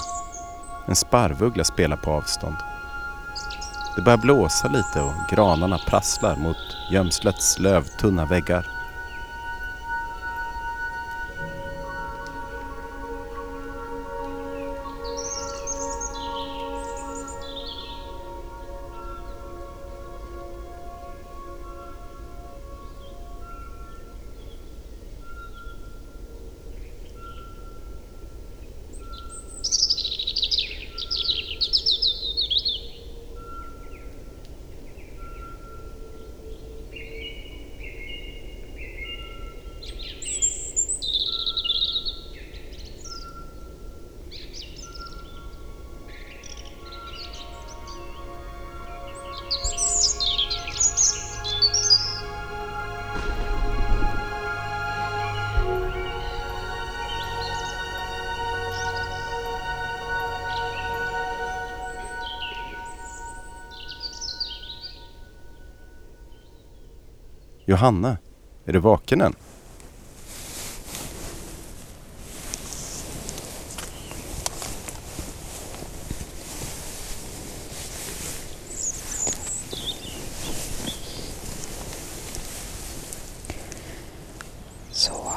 En 0.87 0.97
sparvuggla 0.97 1.65
spelar 1.65 1.97
på 1.97 2.11
avstånd. 2.11 2.57
Det 3.97 4.03
börjar 4.03 4.19
blåsa 4.19 4.69
lite 4.69 5.01
och 5.01 5.31
granarna 5.31 5.79
prasslar 5.79 6.37
mot 6.37 6.57
gömslets 6.93 7.59
lövtunna 7.59 8.27
väggar. 8.27 8.72
Johanna, 67.73 68.17
är 68.65 68.73
du 68.73 68.79
vaken 68.79 69.21
än? 69.21 69.35
Så 84.91 85.33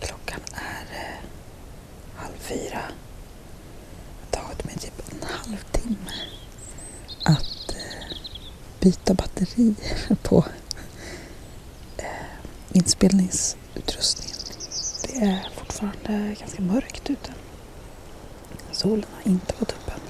klockan 0.00 0.40
är 0.52 0.96
eh, 0.96 1.28
halv 2.16 2.34
fyra. 2.38 2.80
Det 4.30 4.38
har 4.38 4.44
tagit 4.44 4.64
mig 4.64 4.74
typ 4.74 5.12
en 5.12 5.28
halvtimme 5.28 6.23
byta 8.84 9.14
batteri 9.14 9.74
på 10.22 10.44
eh, 11.96 12.04
inspelningsutrustningen. 12.72 14.36
Det 15.02 15.16
är 15.24 15.48
fortfarande 15.54 16.36
ganska 16.40 16.62
mörkt 16.62 17.10
ute. 17.10 17.32
Solen 18.72 19.04
har 19.12 19.32
inte 19.32 19.54
gått 19.58 19.72
upp 19.72 19.88
än. 19.88 20.00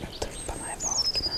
Men 0.00 0.12
tupparna 0.20 0.64
är 0.72 0.82
vakna. 0.82 1.32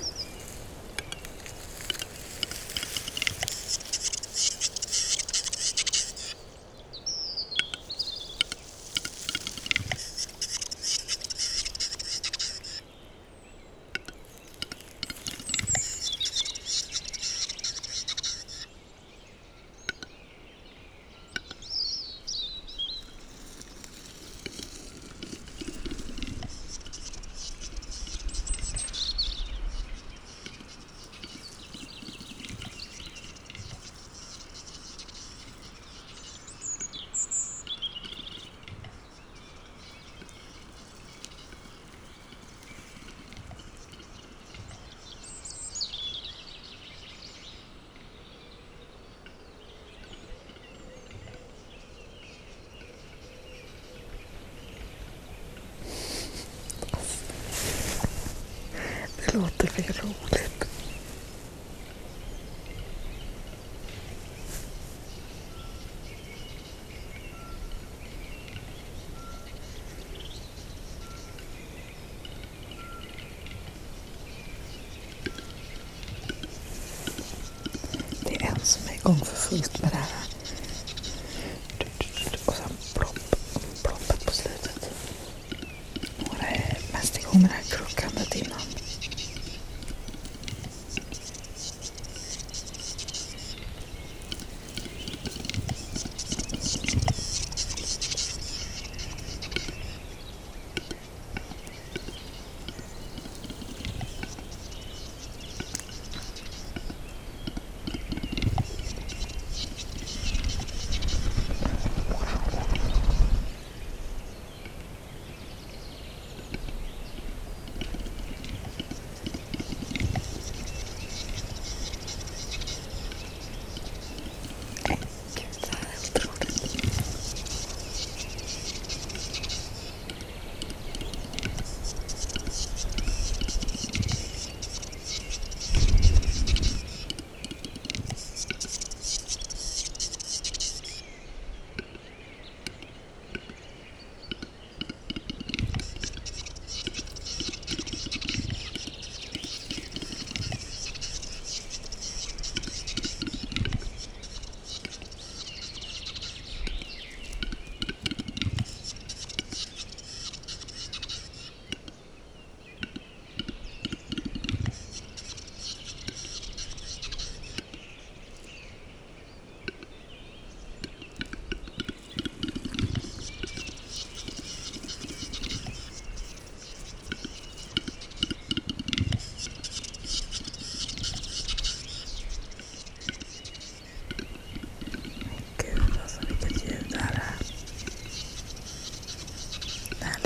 Det 59.77 59.83
låter 59.83 59.93
för 59.93 60.07
roligt. 60.07 60.50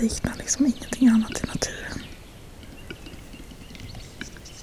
Liknar 0.04 0.34
liksom 0.38 0.66
ingenting 0.66 1.08
annat 1.08 1.44
i 1.44 1.46
naturen. 1.46 1.98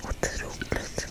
Otroligt. 0.04 1.08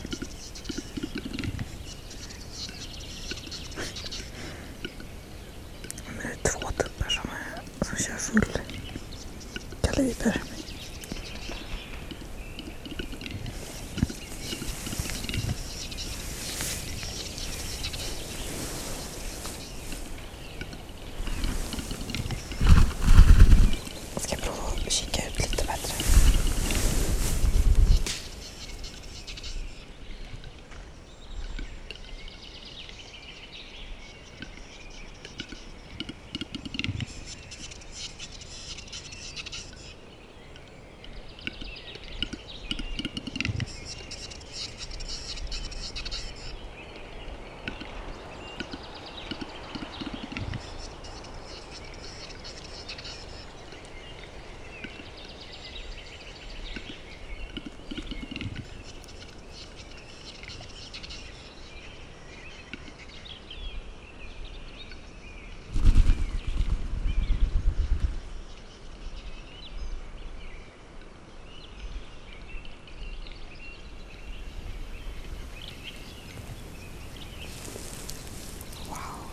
Och 6.06 6.12
nu 6.16 6.22
är 6.22 6.28
det 6.28 6.48
två 6.50 6.60
tuppar 6.60 7.08
som, 7.08 7.30
är, 7.30 7.84
som 7.84 7.96
kör 7.96 8.16
full 8.16 8.44
kaliber. 9.82 10.42
Jag 24.14 24.22
ska 24.22 24.36
prova 24.36 24.86
att 24.86 24.92
kika 24.92 25.26
ut 25.26 25.38
lite 25.38 25.64
bättre. 25.64 25.94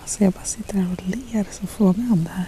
Alltså 0.08 0.24
jag 0.24 0.34
bara 0.34 0.44
sitter 0.46 0.74
här 0.78 0.92
och 0.92 1.08
ler 1.08 1.46
så 1.52 1.68
får 1.68 1.94
mig 1.94 2.12
om 2.12 2.24
det 2.24 2.30
här. 2.30 2.46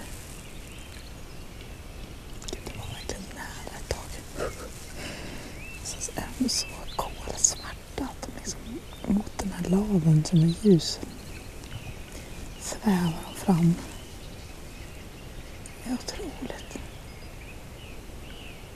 Gud, 2.52 2.60
det 2.65 2.78
var 2.78 2.86
verkligen 2.86 3.24
nära 3.36 3.78
ett 3.80 3.89
tag. 3.89 4.52
Så 5.84 6.12
ändå 6.15 6.50
så 6.50 6.67
kolsmärtat 6.95 8.30
liksom, 8.36 8.60
mot 9.08 9.38
den 9.38 9.52
här 9.52 9.69
laven 9.69 10.26
som 10.26 10.39
är 10.39 10.54
ljus. 10.62 11.00
Svävar 12.62 13.13
de 13.34 13.39
fram. 13.39 13.76
Det 15.84 15.89
är 15.89 15.93
otroligt. 15.93 16.80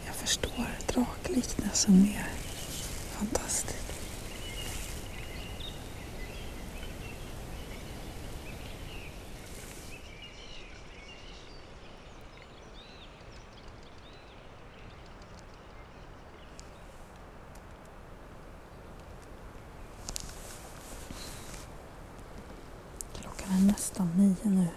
Jag 0.06 0.16
förstår 0.16 0.68
drakliknelsen 0.88 2.02
mer. 2.02 2.30
Fantastiskt. 3.12 3.78
Klockan 23.22 23.54
är 23.58 23.62
nästan 23.62 24.08
nio 24.18 24.50
nu. 24.50 24.68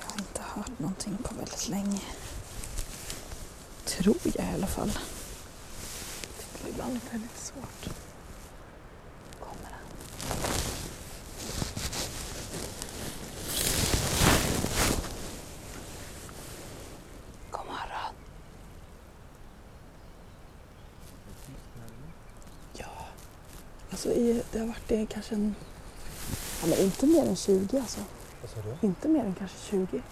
Jag 0.00 0.06
har 0.06 0.18
inte 0.18 0.42
hört 0.42 0.78
någonting 0.78 1.16
på 1.24 1.34
väldigt 1.34 1.68
länge. 1.68 2.00
Tror 3.84 4.16
jag 4.24 4.46
i 4.46 4.54
alla 4.54 4.66
fall. 4.66 4.90
Tycker 6.38 6.64
det 6.64 6.70
ibland 6.70 7.00
är 7.10 7.18
lite 7.18 7.38
svårt. 7.40 7.94
Kommer 9.40 9.70
den? 9.70 10.08
God 17.50 17.66
morgon. 17.66 18.14
Ja, 22.72 22.86
alltså 23.98 24.12
i, 24.20 24.42
det 24.52 24.58
har 24.58 24.66
varit 24.66 24.88
det 24.88 25.06
kanske 25.06 25.34
en... 25.34 25.54
Ja, 26.62 26.66
men 26.68 26.78
inte 26.78 27.06
mer 27.06 27.26
än 27.26 27.36
20 27.36 27.78
alltså. 27.78 28.00
Vad 28.40 28.50
sa 28.50 28.56
du? 28.80 28.86
Inte 28.86 29.08
mer 29.08 29.24
än 29.24 29.34
kanske 29.38 29.56
20 29.58 30.02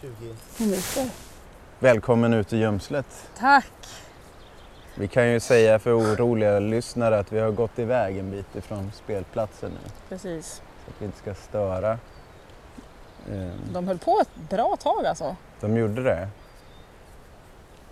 20. 0.00 0.10
minuter. 0.58 1.10
Välkommen 1.78 2.34
ut 2.34 2.52
i 2.52 2.56
gömslet. 2.56 3.06
Tack! 3.38 3.72
Vi 4.94 5.08
kan 5.08 5.28
ju 5.28 5.40
säga 5.40 5.78
för 5.78 5.98
oroliga 5.98 6.58
lyssnare 6.58 7.18
att 7.18 7.32
vi 7.32 7.38
har 7.40 7.50
gått 7.50 7.78
iväg 7.78 8.18
en 8.18 8.30
bit 8.30 8.56
ifrån 8.56 8.92
spelplatsen 8.94 9.70
nu. 9.70 9.90
Precis. 10.08 10.46
Så 10.84 10.90
att 10.90 11.02
vi 11.02 11.04
inte 11.06 11.18
ska 11.18 11.34
störa. 11.34 11.98
Ehm, 13.32 13.60
De 13.72 13.86
höll 13.86 13.98
på 13.98 14.18
ett 14.20 14.50
bra 14.50 14.76
tag 14.76 15.06
alltså. 15.06 15.36
De 15.60 15.76
gjorde 15.76 16.02
det. 16.02 16.28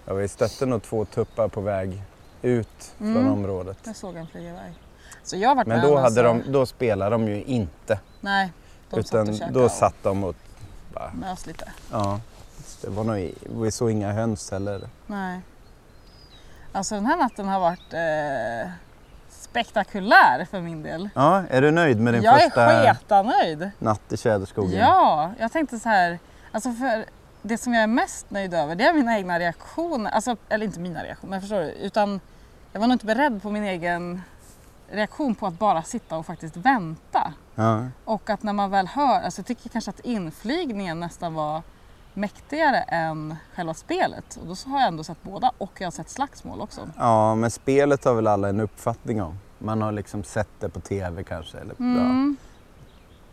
Ja, 0.05 0.15
vi 0.15 0.29
stötte 0.29 0.67
nog 0.67 0.83
två 0.83 1.05
tuppar 1.05 1.49
på 1.49 1.61
väg 1.61 2.03
ut 2.43 2.93
från 2.99 3.17
Mm. 3.17 3.33
området. 3.33 3.79
Jag 3.85 3.97
såg 3.97 4.17
en 4.17 4.27
flyga 4.27 4.51
iväg. 4.51 4.75
Så 5.23 5.37
jag 5.37 5.55
varit 5.55 5.67
Men 5.67 5.83
då, 5.83 5.99
hade 5.99 6.23
de, 6.23 6.43
då 6.47 6.67
spelade 6.67 7.11
de 7.11 7.29
ju 7.29 7.43
inte. 7.43 7.99
Nej, 8.21 8.53
de 8.91 8.97
satt 8.97 9.07
utan 9.07 9.29
och 9.29 9.35
käkade 9.35 9.53
då 9.53 9.65
och 9.65 9.71
satt 9.71 9.95
de 10.03 10.25
och 10.25 10.35
bara, 10.95 11.11
mös 11.15 11.47
lite. 11.47 11.73
ja. 11.91 12.21
Det 12.83 12.91
var 12.91 13.05
nog, 13.05 13.33
vi 13.63 13.71
såg 13.71 13.91
inga 13.91 14.13
höns 14.13 14.51
heller. 14.51 14.89
Nej. 15.07 15.41
Alltså 16.73 16.95
den 16.95 17.07
här 17.07 17.17
natten 17.17 17.49
har 17.49 17.61
varit 17.61 17.93
eh, 17.93 18.71
spektakulär 19.31 20.47
för 20.51 20.61
min 20.61 20.83
del. 20.83 21.09
Ja, 21.15 21.43
är 21.51 21.63
du 21.63 21.71
nöjd 21.71 22.01
med 22.01 22.15
din 22.15 22.23
jag 22.23 22.43
första 22.43 22.63
är 22.63 23.71
natt 23.79 24.13
i 24.13 24.17
tjäderskogen? 24.17 24.81
Ja, 24.81 25.31
jag 25.39 25.53
tänkte 25.53 25.79
så 25.79 25.89
här. 25.89 26.19
Alltså 26.53 26.73
för 26.73 27.05
det 27.43 27.59
som 27.59 27.75
jag 27.75 27.83
är 27.83 27.87
mest 27.87 28.31
nöjd 28.31 28.55
över 28.55 28.75
det 28.75 28.85
är 28.85 28.93
mina 28.93 29.17
egna 29.17 29.39
reaktioner. 29.39 30.11
Alltså, 30.11 30.37
eller 30.49 30.67
inte 30.67 30.81
mina 30.81 31.05
reaktioner, 31.05 31.31
men 31.31 31.41
förstår 31.41 31.61
du? 31.61 31.71
Utan 31.71 32.21
jag 32.73 32.81
var 32.81 32.87
nog 32.87 32.95
inte 32.95 33.07
beredd 33.07 33.43
på 33.43 33.51
min 33.51 33.65
egen 33.65 34.23
reaktion 34.91 35.35
på 35.35 35.47
att 35.47 35.59
bara 35.59 35.83
sitta 35.83 36.17
och 36.17 36.27
faktiskt 36.27 36.57
vänta. 36.57 37.33
Ja. 37.55 37.85
Och 38.05 38.31
att 38.31 38.43
när 38.43 38.53
man 38.53 38.71
väl 38.71 38.87
hör, 38.87 39.21
alltså 39.23 39.39
jag 39.41 39.47
tycker 39.47 39.69
kanske 39.69 39.91
att 39.91 40.01
inflygningen 40.01 41.01
nästan 41.01 41.35
var 41.35 41.63
mäktigare 42.15 42.77
än 42.79 43.37
själva 43.55 43.75
spelet. 43.75 44.37
Och 44.41 44.47
då 44.47 44.55
så 44.55 44.69
har 44.69 44.79
jag 44.81 44.89
ändå 44.89 45.05
sett 45.05 45.23
båda 45.23 45.51
och 45.59 45.71
jag 45.79 45.87
har 45.87 45.91
sett 45.93 46.11
slagsmål 46.11 46.61
också. 46.61 46.89
ja, 46.99 47.35
men 47.35 47.51
spelet 47.51 48.05
har 48.05 48.15
väl 48.15 48.27
alla 48.27 48.49
en 48.49 48.61
uppfattning 48.61 49.23
om. 49.23 49.39
Man 49.59 49.83
har 49.83 49.93
liksom 49.93 50.25
sett 50.25 50.49
det 50.61 50.69
på 50.69 50.81
tv 50.81 51.23
kanske. 51.25 51.59
Eller, 51.59 51.75
Mm. 51.79 52.37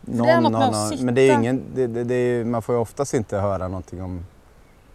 ja. 0.04 0.12
För 0.16 0.22
det 0.24 0.30
är 0.30 0.40
något 0.40 0.52
med 0.52 0.60
att 0.62 0.72
någon, 0.72 0.88
sitta- 0.88 1.04
Men 1.04 1.14
det 1.14 1.20
är 1.30 1.34
ingen, 1.34 1.62
det, 1.74 1.86
det, 1.86 2.04
det 2.04 2.14
är, 2.14 2.44
man 2.44 2.62
får 2.62 2.74
ju 2.74 2.80
oftast 2.80 3.14
inte 3.14 3.36
höra 3.38 3.68
någonting 3.68 4.02
om 4.02 4.26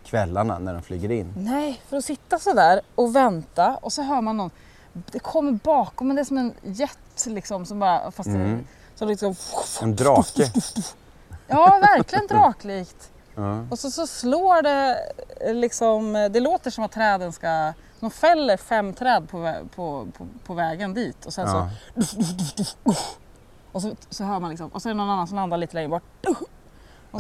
kvällarna 0.05 0.59
när 0.59 0.73
de 0.73 0.81
flyger 0.81 1.11
in. 1.11 1.33
Nej, 1.37 1.81
för 1.89 1.97
att 1.97 2.05
sitta 2.05 2.39
så 2.39 2.53
där 2.53 2.81
och 2.95 3.15
vänta 3.15 3.75
och 3.81 3.93
så 3.93 4.01
hör 4.01 4.21
man 4.21 4.37
någon, 4.37 4.51
det 5.11 5.19
kommer 5.19 5.51
bakom 5.51 6.07
men 6.07 6.15
det 6.15 6.21
är 6.21 6.23
som 6.23 6.37
en 6.37 6.53
jet 6.63 7.25
liksom 7.25 7.65
som 7.65 7.79
bara, 7.79 8.11
fast 8.11 8.27
Mm. 8.29 8.57
det, 8.57 8.63
så 8.99 9.05
liksom, 9.05 9.35
En 9.81 9.95
drake. 9.95 10.51
ja 11.47 11.79
verkligen 11.81 12.27
draklikt. 12.27 13.11
Ja. 13.35 13.65
Och 13.69 13.79
så, 13.79 13.91
så 13.91 14.07
slår 14.07 14.61
det 14.61 14.97
eh, 15.47 15.53
liksom, 15.53 16.13
det 16.13 16.39
låter 16.39 16.71
som 16.71 16.83
att 16.83 16.91
träden 16.91 17.33
ska, 17.33 17.73
de 17.99 18.11
fäller 18.11 18.57
fem 18.57 18.93
träd 18.93 19.27
på, 19.29 19.53
på, 19.75 20.07
på, 20.17 20.27
på 20.45 20.53
vägen 20.53 20.93
dit 20.93 21.25
och 21.25 21.33
sen 21.33 21.47
så, 21.47 21.69
Ja. 22.83 22.93
och 23.71 23.81
så, 23.81 23.95
så 24.09 24.23
hör 24.23 24.39
man 24.39 24.49
liksom, 24.49 24.67
och 24.69 24.81
så 24.81 24.89
är 24.89 24.93
det 24.93 24.97
någon 24.97 25.09
annan 25.09 25.27
som 25.27 25.35
landar 25.35 25.57
lite 25.57 25.73
längre 25.75 25.89
bort. 25.89 26.03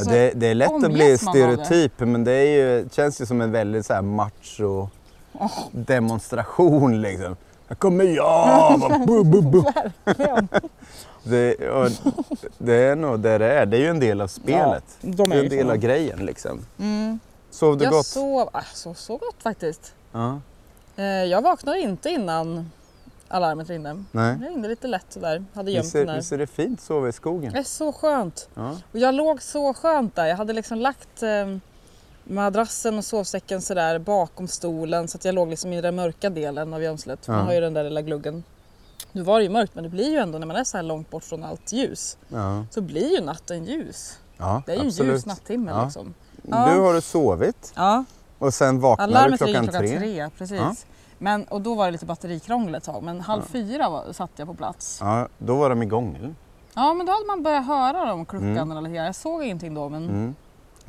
Så, 0.03 0.09
det, 0.09 0.31
det 0.35 0.47
är 0.47 0.55
lätt 0.55 0.71
att 0.83 0.91
bli 0.93 1.17
stereotyp 1.17 1.99
men 1.99 2.23
det 2.23 2.31
är 2.31 2.45
ju, 2.45 2.89
känns 2.91 3.21
ju 3.21 3.25
som 3.25 3.41
en 3.41 3.51
väldigt 3.51 3.85
så 3.85 3.93
här 3.93 4.01
macho 4.01 4.87
demonstration 5.71 7.01
liksom. 7.01 7.35
Här 7.67 7.75
kommer 7.75 8.03
jag! 8.03 8.79
bu, 9.07 9.23
bu, 9.23 9.41
bu. 9.41 9.63
Det, 11.23 11.55
det 12.57 12.73
är 12.73 12.95
nog 12.95 13.19
det 13.19 13.37
det 13.37 13.53
är. 13.53 13.65
Det 13.65 13.77
är 13.77 13.81
ju 13.81 13.87
en 13.87 13.99
del 13.99 14.21
av 14.21 14.27
spelet. 14.27 14.83
Ja, 15.01 15.09
de 15.15 15.31
är 15.31 15.35
det 15.35 15.41
är 15.41 15.43
en 15.43 15.49
del 15.49 15.65
så. 15.65 15.71
av 15.71 15.77
grejen 15.77 16.25
liksom. 16.25 16.65
Mm. 16.79 17.19
Sov 17.49 17.77
du 17.77 17.83
Jag 17.83 17.93
gott? 17.93 18.05
sov, 18.05 18.49
ah, 18.53 18.61
sov 18.73 18.93
så 18.93 19.17
gott 19.17 19.43
faktiskt. 19.43 19.93
Ja. 20.11 20.39
Eh, 20.95 21.05
jag 21.05 21.41
vaknade 21.41 21.79
inte 21.79 22.09
innan 22.09 22.71
alarmet 23.27 23.69
ringde. 23.69 24.03
Nej. 24.11 24.37
Jag 24.41 24.49
ringde 24.49 24.67
lite 24.67 24.87
lätt 24.87 25.05
sådär, 25.09 25.45
hade 25.53 25.71
gömt 25.71 25.85
Visst 25.85 25.95
visst 25.95 26.31
är 26.31 26.37
det 26.37 26.47
fint 26.47 26.79
att 26.79 26.85
sova 26.85 27.09
i 27.09 27.11
skogen? 27.11 27.53
Det 27.53 27.59
är 27.59 27.63
så 27.63 27.93
skönt. 27.93 28.49
Ja. 28.53 28.69
Och 28.91 28.99
jag 28.99 29.15
låg 29.15 29.41
så 29.41 29.73
skönt 29.73 30.15
där. 30.15 30.25
Jag 30.25 30.37
hade 30.37 30.53
liksom 30.53 30.77
lagt, 30.79 31.23
eh, 31.23 31.57
madrassen 32.29 32.97
och 32.97 33.05
sovsäcken 33.05 33.61
sådär 33.61 33.99
bakom 33.99 34.47
stolen 34.47 35.07
så 35.07 35.17
att 35.17 35.25
jag 35.25 35.35
låg 35.35 35.49
liksom 35.49 35.73
i 35.73 35.81
den 35.81 35.95
mörka 35.95 36.29
delen 36.29 36.73
av 36.73 36.83
gömslet. 36.83 37.19
Ja. 37.27 37.33
Man 37.33 37.45
har 37.45 37.53
ju 37.53 37.59
den 37.61 37.73
där 37.73 37.83
lilla 37.83 38.01
gluggen. 38.01 38.43
Nu 39.11 39.21
var 39.21 39.37
det 39.39 39.43
ju 39.43 39.49
mörkt 39.49 39.75
men 39.75 39.83
det 39.83 39.89
blir 39.89 40.09
ju 40.11 40.17
ändå 40.17 40.37
när 40.39 40.47
man 40.47 40.55
är 40.55 40.63
så 40.63 40.77
här 40.77 40.83
långt 40.83 41.09
bort 41.09 41.23
från 41.23 41.43
allt 41.43 41.71
ljus 41.73 42.17
Ja, 42.29 42.65
så 42.71 42.81
blir 42.81 43.15
ju 43.15 43.21
natten 43.25 43.65
ljus. 43.65 44.19
ja 44.37 44.61
Det 44.65 44.71
är 44.71 44.75
ju 44.81 44.87
absolut. 44.87 45.13
ljus 45.13 45.25
natthimmel 45.25 45.75
Ja. 45.77 45.83
liksom. 45.83 46.13
Ja. 46.49 46.69
Du 46.73 46.79
har 46.79 46.93
du 46.93 47.01
sovit 47.01 47.73
Ja, 47.75 48.03
och 48.39 48.53
sen 48.53 48.79
vaknar 48.79 49.29
du 49.29 49.37
klockan, 49.37 49.63
klockan 49.63 49.81
tre. 49.81 49.97
tre. 49.99 50.29
precis. 50.37 50.85
Men, 51.19 51.43
och 51.43 51.61
då 51.61 51.75
var 51.75 51.85
det 51.85 51.91
lite 51.91 52.05
batterikrångel 52.05 52.75
ett 52.75 52.83
tag 52.83 53.03
men 53.03 53.21
halv 53.21 53.41
fyra 53.41 53.89
var, 53.89 54.13
satt 54.13 54.31
jag 54.35 54.47
på 54.47 54.53
plats. 54.53 54.97
Ja, 55.01 55.27
då 55.37 55.55
var 55.55 55.69
de 55.69 55.83
igång 55.83 56.15
eller? 56.15 56.35
Ja 56.75 56.93
men 56.93 57.05
då 57.05 57.11
hade 57.11 57.25
man 57.25 57.43
börjat 57.43 57.65
höra 57.65 58.05
dem 58.05 58.25
kluckandet 58.25 58.61
Mm. 58.61 58.83
lite 58.83 58.95
grann. 58.95 59.05
Jag 59.05 59.15
såg 59.15 59.43
ingenting 59.43 59.73
då 59.73 59.89
men 59.89 60.03
Mm. 60.03 60.35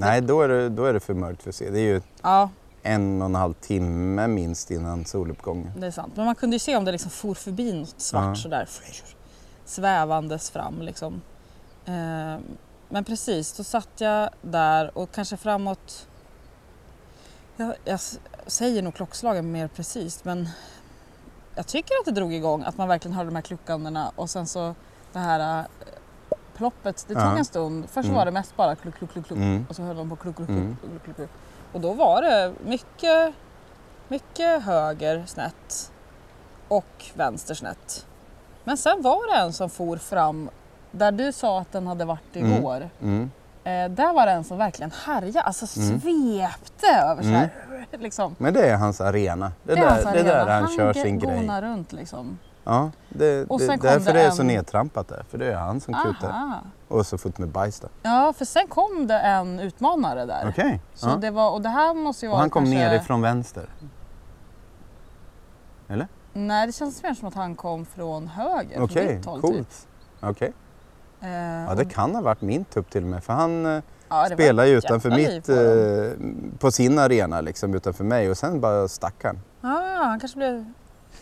Nej, 0.06 0.20
då 0.20 0.42
är, 0.42 0.48
det, 0.48 0.68
då 0.68 0.84
är 0.84 0.92
det 0.92 1.00
för 1.00 1.14
mörkt 1.14 1.42
för 1.42 1.48
att 1.50 1.54
se. 1.54 1.70
Det 1.70 1.78
är 1.80 1.84
ju 1.94 2.00
ja 2.22 2.50
en 2.82 3.22
och 3.22 3.26
en 3.26 3.34
halv 3.34 3.54
timme 3.54 4.26
minst 4.26 4.70
innan 4.70 5.04
soluppgången. 5.04 5.72
det 5.76 5.86
är 5.86 5.90
sant. 5.90 6.12
Men 6.16 6.24
man 6.24 6.34
kunde 6.34 6.54
ju 6.56 6.60
se 6.60 6.76
om 6.76 6.84
det 6.84 6.92
liksom 6.92 7.10
for 7.10 7.34
förbi 7.34 7.72
något 7.72 8.00
svart 8.00 8.24
Ja. 8.24 8.34
sådär 8.34 8.68
svävandes 9.64 10.50
fram 10.50 10.82
liksom. 10.82 11.20
Eh, 11.84 12.36
men 12.88 13.04
precis, 13.04 13.52
då 13.52 13.64
satt 13.64 13.88
jag 13.98 14.30
där 14.42 14.98
och 14.98 15.12
kanske 15.12 15.36
framåt 15.36 16.06
jag, 17.56 17.74
jag 17.84 18.00
säger 18.46 18.82
nog 18.82 18.94
klockslagen 18.94 19.52
mer 19.52 19.68
precis 19.68 20.24
men 20.24 20.48
jag 21.54 21.66
tycker 21.66 21.94
att 22.00 22.04
det 22.04 22.10
drog 22.10 22.34
igång 22.34 22.62
att 22.62 22.76
man 22.78 22.88
verkligen 22.88 23.16
hörde 23.16 23.30
de 23.30 23.34
här 23.34 23.42
kluckandena 23.42 24.12
och 24.16 24.30
sen 24.30 24.46
så 24.46 24.74
det 25.12 25.18
här 25.18 25.66
eh, 26.58 26.70
ploppet, 26.70 27.04
det 27.08 27.14
tog 27.14 27.38
en 27.38 27.44
stund. 27.44 27.84
Först 27.90 28.04
Mm. 28.04 28.16
var 28.16 28.24
det 28.24 28.30
mest 28.30 28.56
bara 28.56 28.74
kluck, 28.76 28.94
kluck, 28.98 29.12
kluck, 29.12 29.26
kluck 29.26 29.38
Mm. 29.38 29.66
och 29.68 29.76
så 29.76 29.82
höll 29.82 29.96
de 29.96 30.10
på 30.10 30.16
kluck, 30.16 30.36
kluck, 30.36 30.48
Mm. 30.48 30.76
kluck, 30.80 31.02
kluck, 31.04 31.16
kluck. 31.16 31.30
Och 31.72 31.80
då 31.80 31.92
var 31.92 32.22
det 32.22 32.52
mycket, 32.64 33.34
mycket 34.08 34.62
höger 34.62 35.24
snett 35.26 35.92
och 36.68 37.04
vänster 37.14 37.54
snett. 37.54 38.06
Men 38.64 38.76
sen 38.76 39.02
var 39.02 39.34
det 39.34 39.40
en 39.42 39.52
som 39.52 39.70
for 39.70 39.96
fram 39.96 40.50
där 40.90 41.12
du 41.12 41.32
sa 41.32 41.60
att 41.60 41.72
den 41.72 41.86
hade 41.86 42.04
varit 42.04 42.36
Mm. 42.36 42.52
igår. 42.52 42.88
Mm. 43.02 43.30
Eh, 43.64 43.88
där 43.90 44.12
var 44.12 44.26
det 44.26 44.32
en 44.32 44.44
som 44.44 44.58
verkligen 44.58 44.90
härjade, 45.04 45.40
alltså 45.42 45.80
Mm. 45.80 46.00
svepte 46.00 46.86
över 46.86 47.22
så 47.22 47.28
här. 47.28 47.50
Liksom. 47.98 48.34
Men 48.38 48.54
det 48.54 48.68
är 48.70 48.76
hans 48.76 49.00
arena. 49.00 49.52
Det 49.62 49.72
är, 49.72 49.76
är 49.76 49.80
där, 49.80 49.88
hans 49.90 50.02
det 50.04 50.20
är 50.20 50.24
där 50.24 50.36
arena. 50.36 50.52
han, 50.66 50.76
kör 50.76 50.92
sin 50.92 51.18
grej. 51.18 51.48
runt 51.62 51.92
liksom. 51.92 52.38
Ja, 52.70 52.90
det, 53.08 53.44
Och 53.50 53.58
det, 53.58 53.66
sen 53.66 53.78
kom 53.78 53.88
därför 53.90 54.12
det 54.12 54.18
det 54.18 54.24
är 54.24 54.30
så 54.30 54.42
en- 54.42 54.46
nedtrampat 54.48 55.08
där. 55.08 55.24
För 55.28 55.38
det 55.38 55.52
är 55.52 55.56
han 55.56 55.80
som 55.80 55.94
kutar. 55.94 56.60
Och 56.88 57.06
så 57.06 57.18
fort 57.18 57.38
med 57.38 57.48
bajs 57.48 57.80
där. 57.80 57.90
Ja, 58.02 58.32
för 58.36 58.44
sen 58.44 58.66
kom 58.68 59.06
det 59.06 59.18
en 59.18 59.60
utmanare 59.60 60.24
där. 60.26 60.46
Okej. 60.48 60.80
Så 60.94 61.08
Ja. 61.08 61.16
det 61.16 61.30
var, 61.30 61.50
och 61.50 61.62
det 61.62 61.68
här 61.68 61.94
måste 61.94 62.26
ju 62.26 62.28
Och 62.28 62.32
vara 62.32 62.40
han 62.40 62.50
kom 62.50 62.62
kanske... 62.64 62.78
nerifrån 62.78 63.20
vänster. 63.22 63.68
Nej, 66.32 66.66
det 66.66 66.72
känns 66.72 67.02
mer 67.02 67.14
som 67.14 67.28
att 67.28 67.34
han 67.34 67.54
kom 67.54 67.84
från 67.86 68.28
höger. 68.28 68.74
från 68.74 68.84
Okej, 68.84 69.16
ditt 69.16 69.24
håll, 69.26 69.40
coolt. 69.40 69.56
Typ. 69.56 69.68
Okej. 70.20 70.52
Eh, 71.20 71.28
Ja, 71.68 71.74
det 71.74 71.84
kan 71.84 72.14
ha 72.14 72.22
varit 72.22 72.40
min 72.40 72.64
tupp 72.64 72.90
till 72.90 73.02
och 73.02 73.08
med. 73.08 73.24
För 73.24 73.32
han 73.32 73.66
eh, 73.66 73.82
ja, 74.08 74.28
det 74.28 74.34
spelar 74.34 74.64
ju 74.64 74.78
utanför 74.78 75.10
mitt, 75.10 75.46
på 75.46 75.52
eh, 75.52 76.58
på 76.58 76.70
sin 76.70 76.98
arena 76.98 77.40
liksom 77.40 77.74
utanför 77.74 78.04
mig 78.04 78.30
och 78.30 78.36
sen 78.38 78.60
bara 78.60 78.88
stack 78.88 79.24
han. 79.24 79.40
Ah, 79.60 80.04
han 80.04 80.20
kanske 80.20 80.36
blev... 80.38 80.72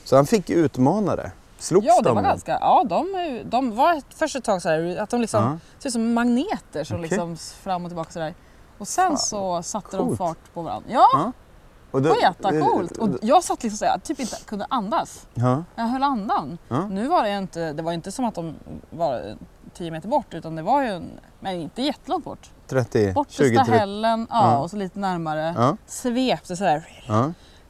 Så 0.06 0.16
han 0.16 0.26
fick 0.26 0.50
utmanare. 0.50 1.32
Slogs 1.58 1.86
Ja, 1.86 2.00
de? 2.02 2.14
var 2.16 2.22
ganska... 2.22 2.52
Ja, 2.60 2.84
de, 2.88 3.06
de 3.50 3.76
var 3.76 4.02
först 4.16 4.36
ett 4.36 4.44
tag 4.44 4.62
så 4.62 4.68
här, 4.68 4.96
att 5.00 5.10
de 5.10 5.20
liksom 5.20 5.42
Ja. 5.44 5.58
ser 5.78 5.88
ut 5.88 5.92
som 5.92 6.14
magneter 6.14 6.84
som 6.84 6.96
Okej. 6.96 7.08
liksom 7.08 7.36
fram 7.36 7.84
och 7.84 7.90
tillbaka 7.90 8.10
sådär. 8.12 8.34
Och 8.78 8.88
sen 8.88 9.08
Fan, 9.08 9.18
så 9.18 9.62
satte 9.62 9.96
de 9.96 10.06
coolt. 10.06 10.18
fart 10.18 10.38
på 10.54 10.62
varandra. 10.62 10.88
Ja, 10.92 11.06
Ja. 11.12 11.32
Och 11.90 12.02
det 12.02 12.08
var 12.08 12.16
jättecoolt. 12.16 12.96
Och 12.96 13.08
jag 13.22 13.44
satt 13.44 13.62
liksom 13.62 13.76
såhär, 13.78 13.98
typ 13.98 14.20
inte 14.20 14.36
kunde 14.46 14.66
andas. 14.70 15.26
Ja. 15.34 15.64
Jag 15.76 15.84
höll 15.84 16.02
andan. 16.02 16.58
Nu 16.90 17.08
var 17.08 17.22
det 17.22 17.30
ju 17.30 17.38
inte, 17.38 17.72
det 17.72 17.82
var 17.82 17.92
inte 17.92 18.12
som 18.12 18.24
att 18.24 18.34
de 18.34 18.54
var 18.90 19.36
10 19.74 19.90
meter 19.90 20.08
bort 20.08 20.34
utan 20.34 20.56
det 20.56 20.62
var 20.62 20.82
ju, 20.82 20.88
en, 20.88 21.10
men 21.40 21.54
inte 21.60 21.82
jättelångt 21.82 22.24
bort. 22.24 22.50
30, 22.66 23.12
Bortersta 23.12 23.42
20, 23.44 23.56
30. 23.56 23.72
hällen, 23.72 24.26
ja, 24.30 24.58
och 24.58 24.70
så 24.70 24.76
lite 24.76 24.98
närmare. 24.98 25.54
Ja. 25.58 25.76
Svepte 25.86 26.56
sådär. 26.56 26.88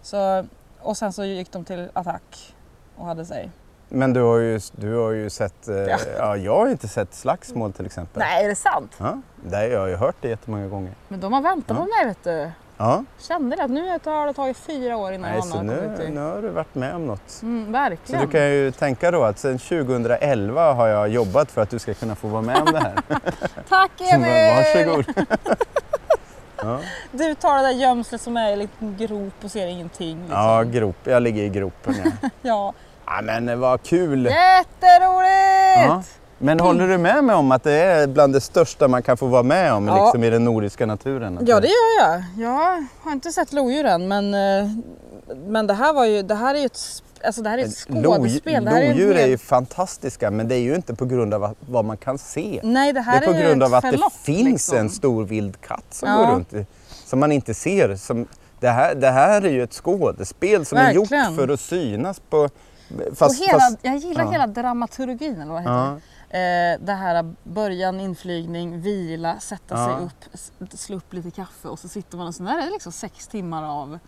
Så, 0.02 0.46
och 0.86 0.96
sen 0.96 1.12
så 1.12 1.24
gick 1.24 1.52
de 1.52 1.64
till 1.64 1.88
attack 1.92 2.54
och 2.96 3.06
hade 3.06 3.24
sig. 3.24 3.50
Men 3.88 4.12
du 4.12 4.20
har 4.22 4.38
ju, 4.38 4.60
du 4.72 4.94
har 4.94 5.10
ju 5.10 5.30
sett, 5.30 5.68
eh, 5.68 5.76
Ja. 5.76 5.98
ja. 6.18 6.36
jag 6.36 6.56
har 6.56 6.68
inte 6.68 6.88
sett 6.88 7.14
slagsmål 7.14 7.72
till 7.72 7.86
exempel. 7.86 8.18
Nej, 8.20 8.44
är 8.44 8.48
det 8.48 8.54
sant? 8.54 8.92
Ja, 8.98 9.20
det 9.44 9.56
har 9.56 9.62
jag 9.64 9.88
ju 9.88 9.96
hört 9.96 10.16
det 10.20 10.28
jättemånga 10.28 10.66
gånger. 10.68 10.92
Men 11.08 11.20
de 11.20 11.32
har 11.32 11.42
väntat 11.42 11.64
Ja. 11.68 11.74
på 11.74 11.80
mig 11.80 12.06
vet 12.06 12.24
du. 12.24 12.50
Ja, 12.78 13.04
Kände 13.18 13.56
det 13.56 13.62
att 13.64 13.70
nu 13.70 13.88
har 14.04 14.26
det 14.26 14.32
tagit 14.32 14.56
fyra 14.56 14.96
år 14.96 15.12
innan 15.12 15.30
Nej, 15.30 15.38
någon 15.40 15.48
så 15.50 15.56
har 15.56 15.64
nu, 15.64 15.96
till. 15.98 16.10
nu 16.14 16.20
har 16.20 16.42
du 16.42 16.48
varit 16.48 16.74
med 16.74 16.94
om 16.94 17.06
något. 17.06 17.42
Mm, 17.42 17.66
Så 17.66 17.72
verkligen. 17.72 18.20
du 18.22 18.28
kan 18.30 18.44
ju 18.50 18.70
tänka 18.72 19.10
då 19.10 19.22
att 19.24 19.38
sedan 19.38 19.58
2011 19.58 20.72
har 20.72 20.86
jag 20.88 21.08
jobbat 21.08 21.50
för 21.50 21.62
att 21.62 21.70
du 21.70 21.78
ska 21.78 21.94
kunna 21.94 22.14
få 22.14 22.28
vara 22.28 22.42
med 22.42 22.56
om 22.62 22.72
det 22.72 22.78
här. 22.78 22.94
Tack 23.68 23.90
Så 23.98 24.04
Emil! 24.14 24.54
Varsågod. 24.56 25.26
ja. 26.66 26.78
Du 27.12 27.34
tar 27.34 27.56
det 27.56 27.62
där 27.62 27.70
gömslet 27.70 28.20
som 28.20 28.36
är 28.36 28.52
en 28.52 28.58
liten 28.58 28.96
grop 28.98 29.34
och 29.44 29.50
ser 29.50 29.66
ingenting. 29.66 30.18
Liksom. 30.20 30.38
ja, 30.38 30.62
grop. 30.62 30.96
Jag 31.04 31.22
ligger 31.22 31.42
i 31.42 31.48
gropen. 31.48 31.94
Ja. 32.04 32.28
ja. 32.42 32.72
ja, 33.06 33.20
men 33.22 33.60
vad 33.60 33.82
kul! 33.82 34.24
Jätteroligt! 34.24 35.86
Ja. 35.88 36.02
Men 36.38 36.60
håller 36.60 36.88
du 36.88 36.98
med 36.98 37.24
mig 37.24 37.36
om 37.36 37.52
att 37.52 37.62
det 37.62 37.72
är 37.72 38.06
bland 38.06 38.32
det 38.32 38.40
största 38.40 38.88
man 38.88 39.02
kan 39.02 39.16
få 39.16 39.26
vara 39.26 39.42
med 39.42 39.72
om 39.72 39.88
Ja. 39.88 40.04
liksom, 40.04 40.24
i 40.24 40.30
den 40.30 40.44
nordiska 40.44 40.86
naturen? 40.86 41.38
Ja 41.46 41.60
det 41.60 41.66
gör 41.66 42.00
jag. 42.10 42.22
Jag 42.36 42.84
har 43.02 43.12
inte 43.12 43.32
sett 43.32 43.52
lodjur 43.52 43.84
än 43.86 44.08
men, 44.08 44.34
eh, 44.34 44.70
men 45.46 45.66
det 45.66 45.74
här 45.74 45.92
var 45.92 46.04
ju, 46.04 46.22
det 46.22 46.34
här 46.34 46.54
är 46.54 46.58
ju 46.58 46.66
ett, 46.66 47.02
alltså 47.24 47.42
det 47.42 47.48
här 47.50 47.58
är 47.58 47.62
ett 47.62 47.86
Lodj- 47.88 48.04
skådespel. 48.16 48.64
Det 48.64 48.70
är, 48.70 48.82
en 48.82 48.88
Lodjur 48.90 49.14
är 49.14 49.20
hel- 49.20 49.30
ju 49.30 49.38
fantastiska 49.38 50.30
men 50.30 50.48
det 50.48 50.54
är 50.54 50.60
ju 50.60 50.74
inte 50.74 50.94
på 50.94 51.04
grund 51.04 51.34
av 51.34 51.54
vad 51.60 51.84
man 51.84 51.96
kan 51.96 52.18
se. 52.18 52.60
Nej 52.64 52.92
det 52.92 52.98
Det 52.98 53.02
här 53.02 53.22
är 53.22 53.26
på 53.26 53.32
ju 53.32 53.38
grund 53.40 53.62
av 53.62 53.74
att 53.74 53.82
det 53.82 53.90
förlopp, 53.90 54.12
finns 54.12 54.44
liksom. 54.44 54.78
en 54.78 54.90
stor 54.90 55.24
vild 55.24 55.60
katt 55.60 55.84
som 55.90 56.08
Ja. 56.08 56.16
går 56.16 56.26
runt 56.32 56.68
som 57.06 57.20
man 57.20 57.32
inte 57.32 57.54
ser. 57.54 57.96
Som, 57.96 58.26
det, 58.60 58.68
här, 58.68 58.94
det 58.94 59.10
här 59.10 59.42
är 59.42 59.50
ju 59.50 59.62
ett 59.62 59.72
skådespel 59.74 60.64
som 60.64 60.78
är 60.78 60.82
Verkligen. 60.94 61.26
gjort 61.32 61.36
för 61.40 61.48
att 61.48 61.60
synas 61.60 62.20
på... 62.30 62.48
Fast, 63.14 63.42
hela, 63.42 63.58
fast, 63.60 63.78
jag 63.82 63.96
gillar 63.96 64.24
ja. 64.24 64.30
hela 64.30 64.46
dramaturgin 64.46 65.40
eller 65.40 65.52
vad 65.52 65.60
heter 65.62 65.74
ja, 65.74 65.98
det? 66.25 66.25
Eh, 66.36 66.80
det 66.80 66.92
här 66.92 67.34
början, 67.42 68.00
inflygning, 68.00 68.80
vila, 68.80 69.40
sätta 69.40 69.74
Ja. 69.74 69.86
sig 69.86 70.06
upp, 70.06 70.70
slå 70.78 70.96
upp 70.96 71.12
lite 71.12 71.30
kaffe 71.30 71.68
och 71.68 71.78
så 71.78 71.88
sitter 71.88 72.16
man 72.18 72.26
och 72.26 72.34
sen 72.34 72.46
är 72.46 72.64
det 72.66 72.70
liksom 72.72 72.92
sex 72.92 73.26
timmar 73.28 73.64
av 73.64 73.98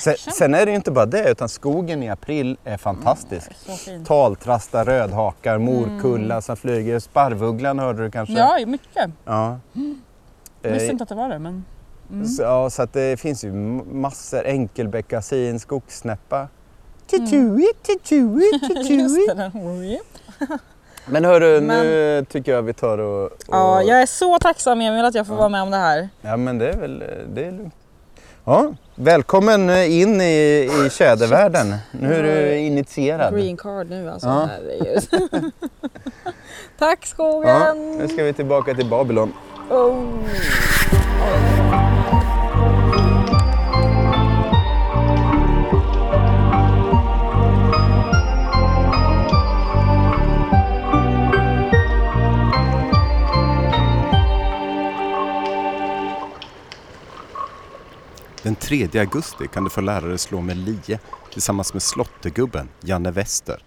sen, 0.00 0.12
action. 0.12 0.32
sen 0.32 0.54
är 0.54 0.64
det 0.66 0.70
ju 0.70 0.76
inte 0.76 0.90
bara 0.90 1.06
det 1.06 1.30
utan 1.30 1.48
skogen 1.48 2.02
i 2.02 2.08
april 2.10 2.56
är 2.64 2.76
fantastisk. 2.76 3.50
Så 3.66 3.72
fint. 3.72 4.06
Taltrasta, 4.08 4.84
rödhakar, 4.84 5.58
morkulla 5.58 6.40
som 6.42 6.56
flyger. 6.56 6.98
Sparvugglan 6.98 7.78
hörde 7.78 8.02
du 8.02 8.10
kanske? 8.10 8.34
Ja, 8.34 8.58
mycket. 8.66 9.10
ja. 9.24 9.58
Jag 10.62 10.70
visste 10.70 10.86
Eh, 10.86 10.90
inte 10.90 11.02
att 11.02 11.08
det 11.08 11.14
var 11.14 11.28
det 11.28 11.38
men... 11.38 11.64
Mm. 12.10 12.26
Så, 12.26 12.42
ja, 12.42 12.70
så 12.70 12.82
att 12.82 12.92
det 12.92 13.20
finns 13.20 13.44
ju 13.44 13.52
massor. 13.92 14.46
Enkelbeckasin, 14.46 15.60
skogssnäppa. 15.60 16.48
Tutui, 17.06 17.66
tutui, 17.82 18.50
Just 18.60 18.68
tutui. 18.68 19.26
det, 19.28 19.34
den. 19.34 19.50
Men 21.10 21.24
hörru, 21.24 21.60
Men- 21.60 21.86
nu 21.86 22.24
tycker 22.28 22.52
jag 22.52 22.62
vi 22.62 22.72
tar 22.72 22.98
och... 22.98 23.24
och 23.24 23.30
Ja, 23.48 23.82
jag 23.82 24.02
är 24.02 24.06
så 24.06 24.38
tacksam 24.38 24.80
Emil 24.80 25.04
att 25.04 25.14
jag 25.14 25.26
får 25.26 25.34
Ja. 25.36 25.38
vara 25.38 25.48
med 25.48 25.62
om 25.62 25.70
det 25.70 25.76
här. 25.76 26.08
ja, 26.22 26.36
men 26.36 26.58
det 26.58 26.68
är 26.68 26.76
väl 26.76 27.04
det 27.34 27.44
är 27.44 27.50
lugnt. 27.52 27.74
Ja, 28.44 28.72
välkommen 28.94 29.70
in 29.70 30.20
i, 30.20 30.70
i 30.86 30.90
tjädervärlden. 30.90 31.74
Nu 31.90 32.14
är 32.14 32.22
du 32.22 32.56
initierad. 32.56 33.34
Green 33.34 33.56
card 33.56 33.90
nu 33.90 34.10
alltså. 34.10 34.28
Ja. 34.28 34.48
Tack 36.78 36.98
Ja, 37.02 37.06
skogen! 37.06 37.96
nu 37.98 38.08
ska 38.08 38.22
vi 38.22 38.32
tillbaka 38.32 38.74
till 38.74 38.86
Babylon. 38.90 39.32
Oh. 39.70 40.04
3 58.70 59.00
augusti 59.00 59.48
kan 59.48 59.64
du 59.64 59.70
få 59.70 59.80
lära 59.80 60.06
dig 60.06 60.18
slå 60.18 60.40
med 60.40 60.56
lie 60.56 60.98
tillsammans 61.32 61.72
med 61.72 61.82
slottegubben 61.82 62.68
Janne 62.80 63.10
Wester. 63.10 63.62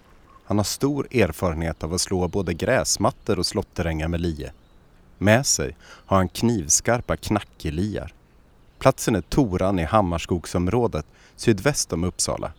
Han 0.45 0.57
har 0.57 0.63
stor 0.63 1.07
erfarenhet 1.11 1.83
av 1.83 1.93
att 1.93 2.01
slå 2.01 2.27
både 2.27 2.53
gräsmattor 2.53 3.39
och 3.39 3.45
slåtterängar 3.45 4.07
med 4.07 4.21
lie. 4.21 4.51
Med 5.17 5.45
sig 5.45 5.77
har 5.81 6.17
han 6.17 6.29
knivskarpa 6.29 7.17
knackeliar. 7.17 8.13
Platsen 8.79 9.15
är 9.15 9.21
Toran 9.21 9.79
i 9.79 9.83
Hammarskogsområdet 9.83 11.05
sydväst 11.35 11.93
om 11.93 12.03
Uppsala. 12.03 12.51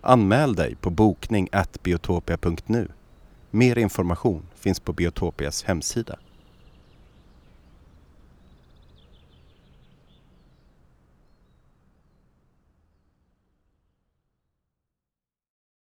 Anmäl 0.00 0.54
dig 0.54 0.74
på 0.74 0.90
bokning 0.90 1.48
biotopia.nu. 1.82 2.88
Mer 3.50 3.78
information 3.78 4.46
finns 4.54 4.80
på 4.80 4.92
Biotopias 4.92 5.64
hemsida. 5.64 6.18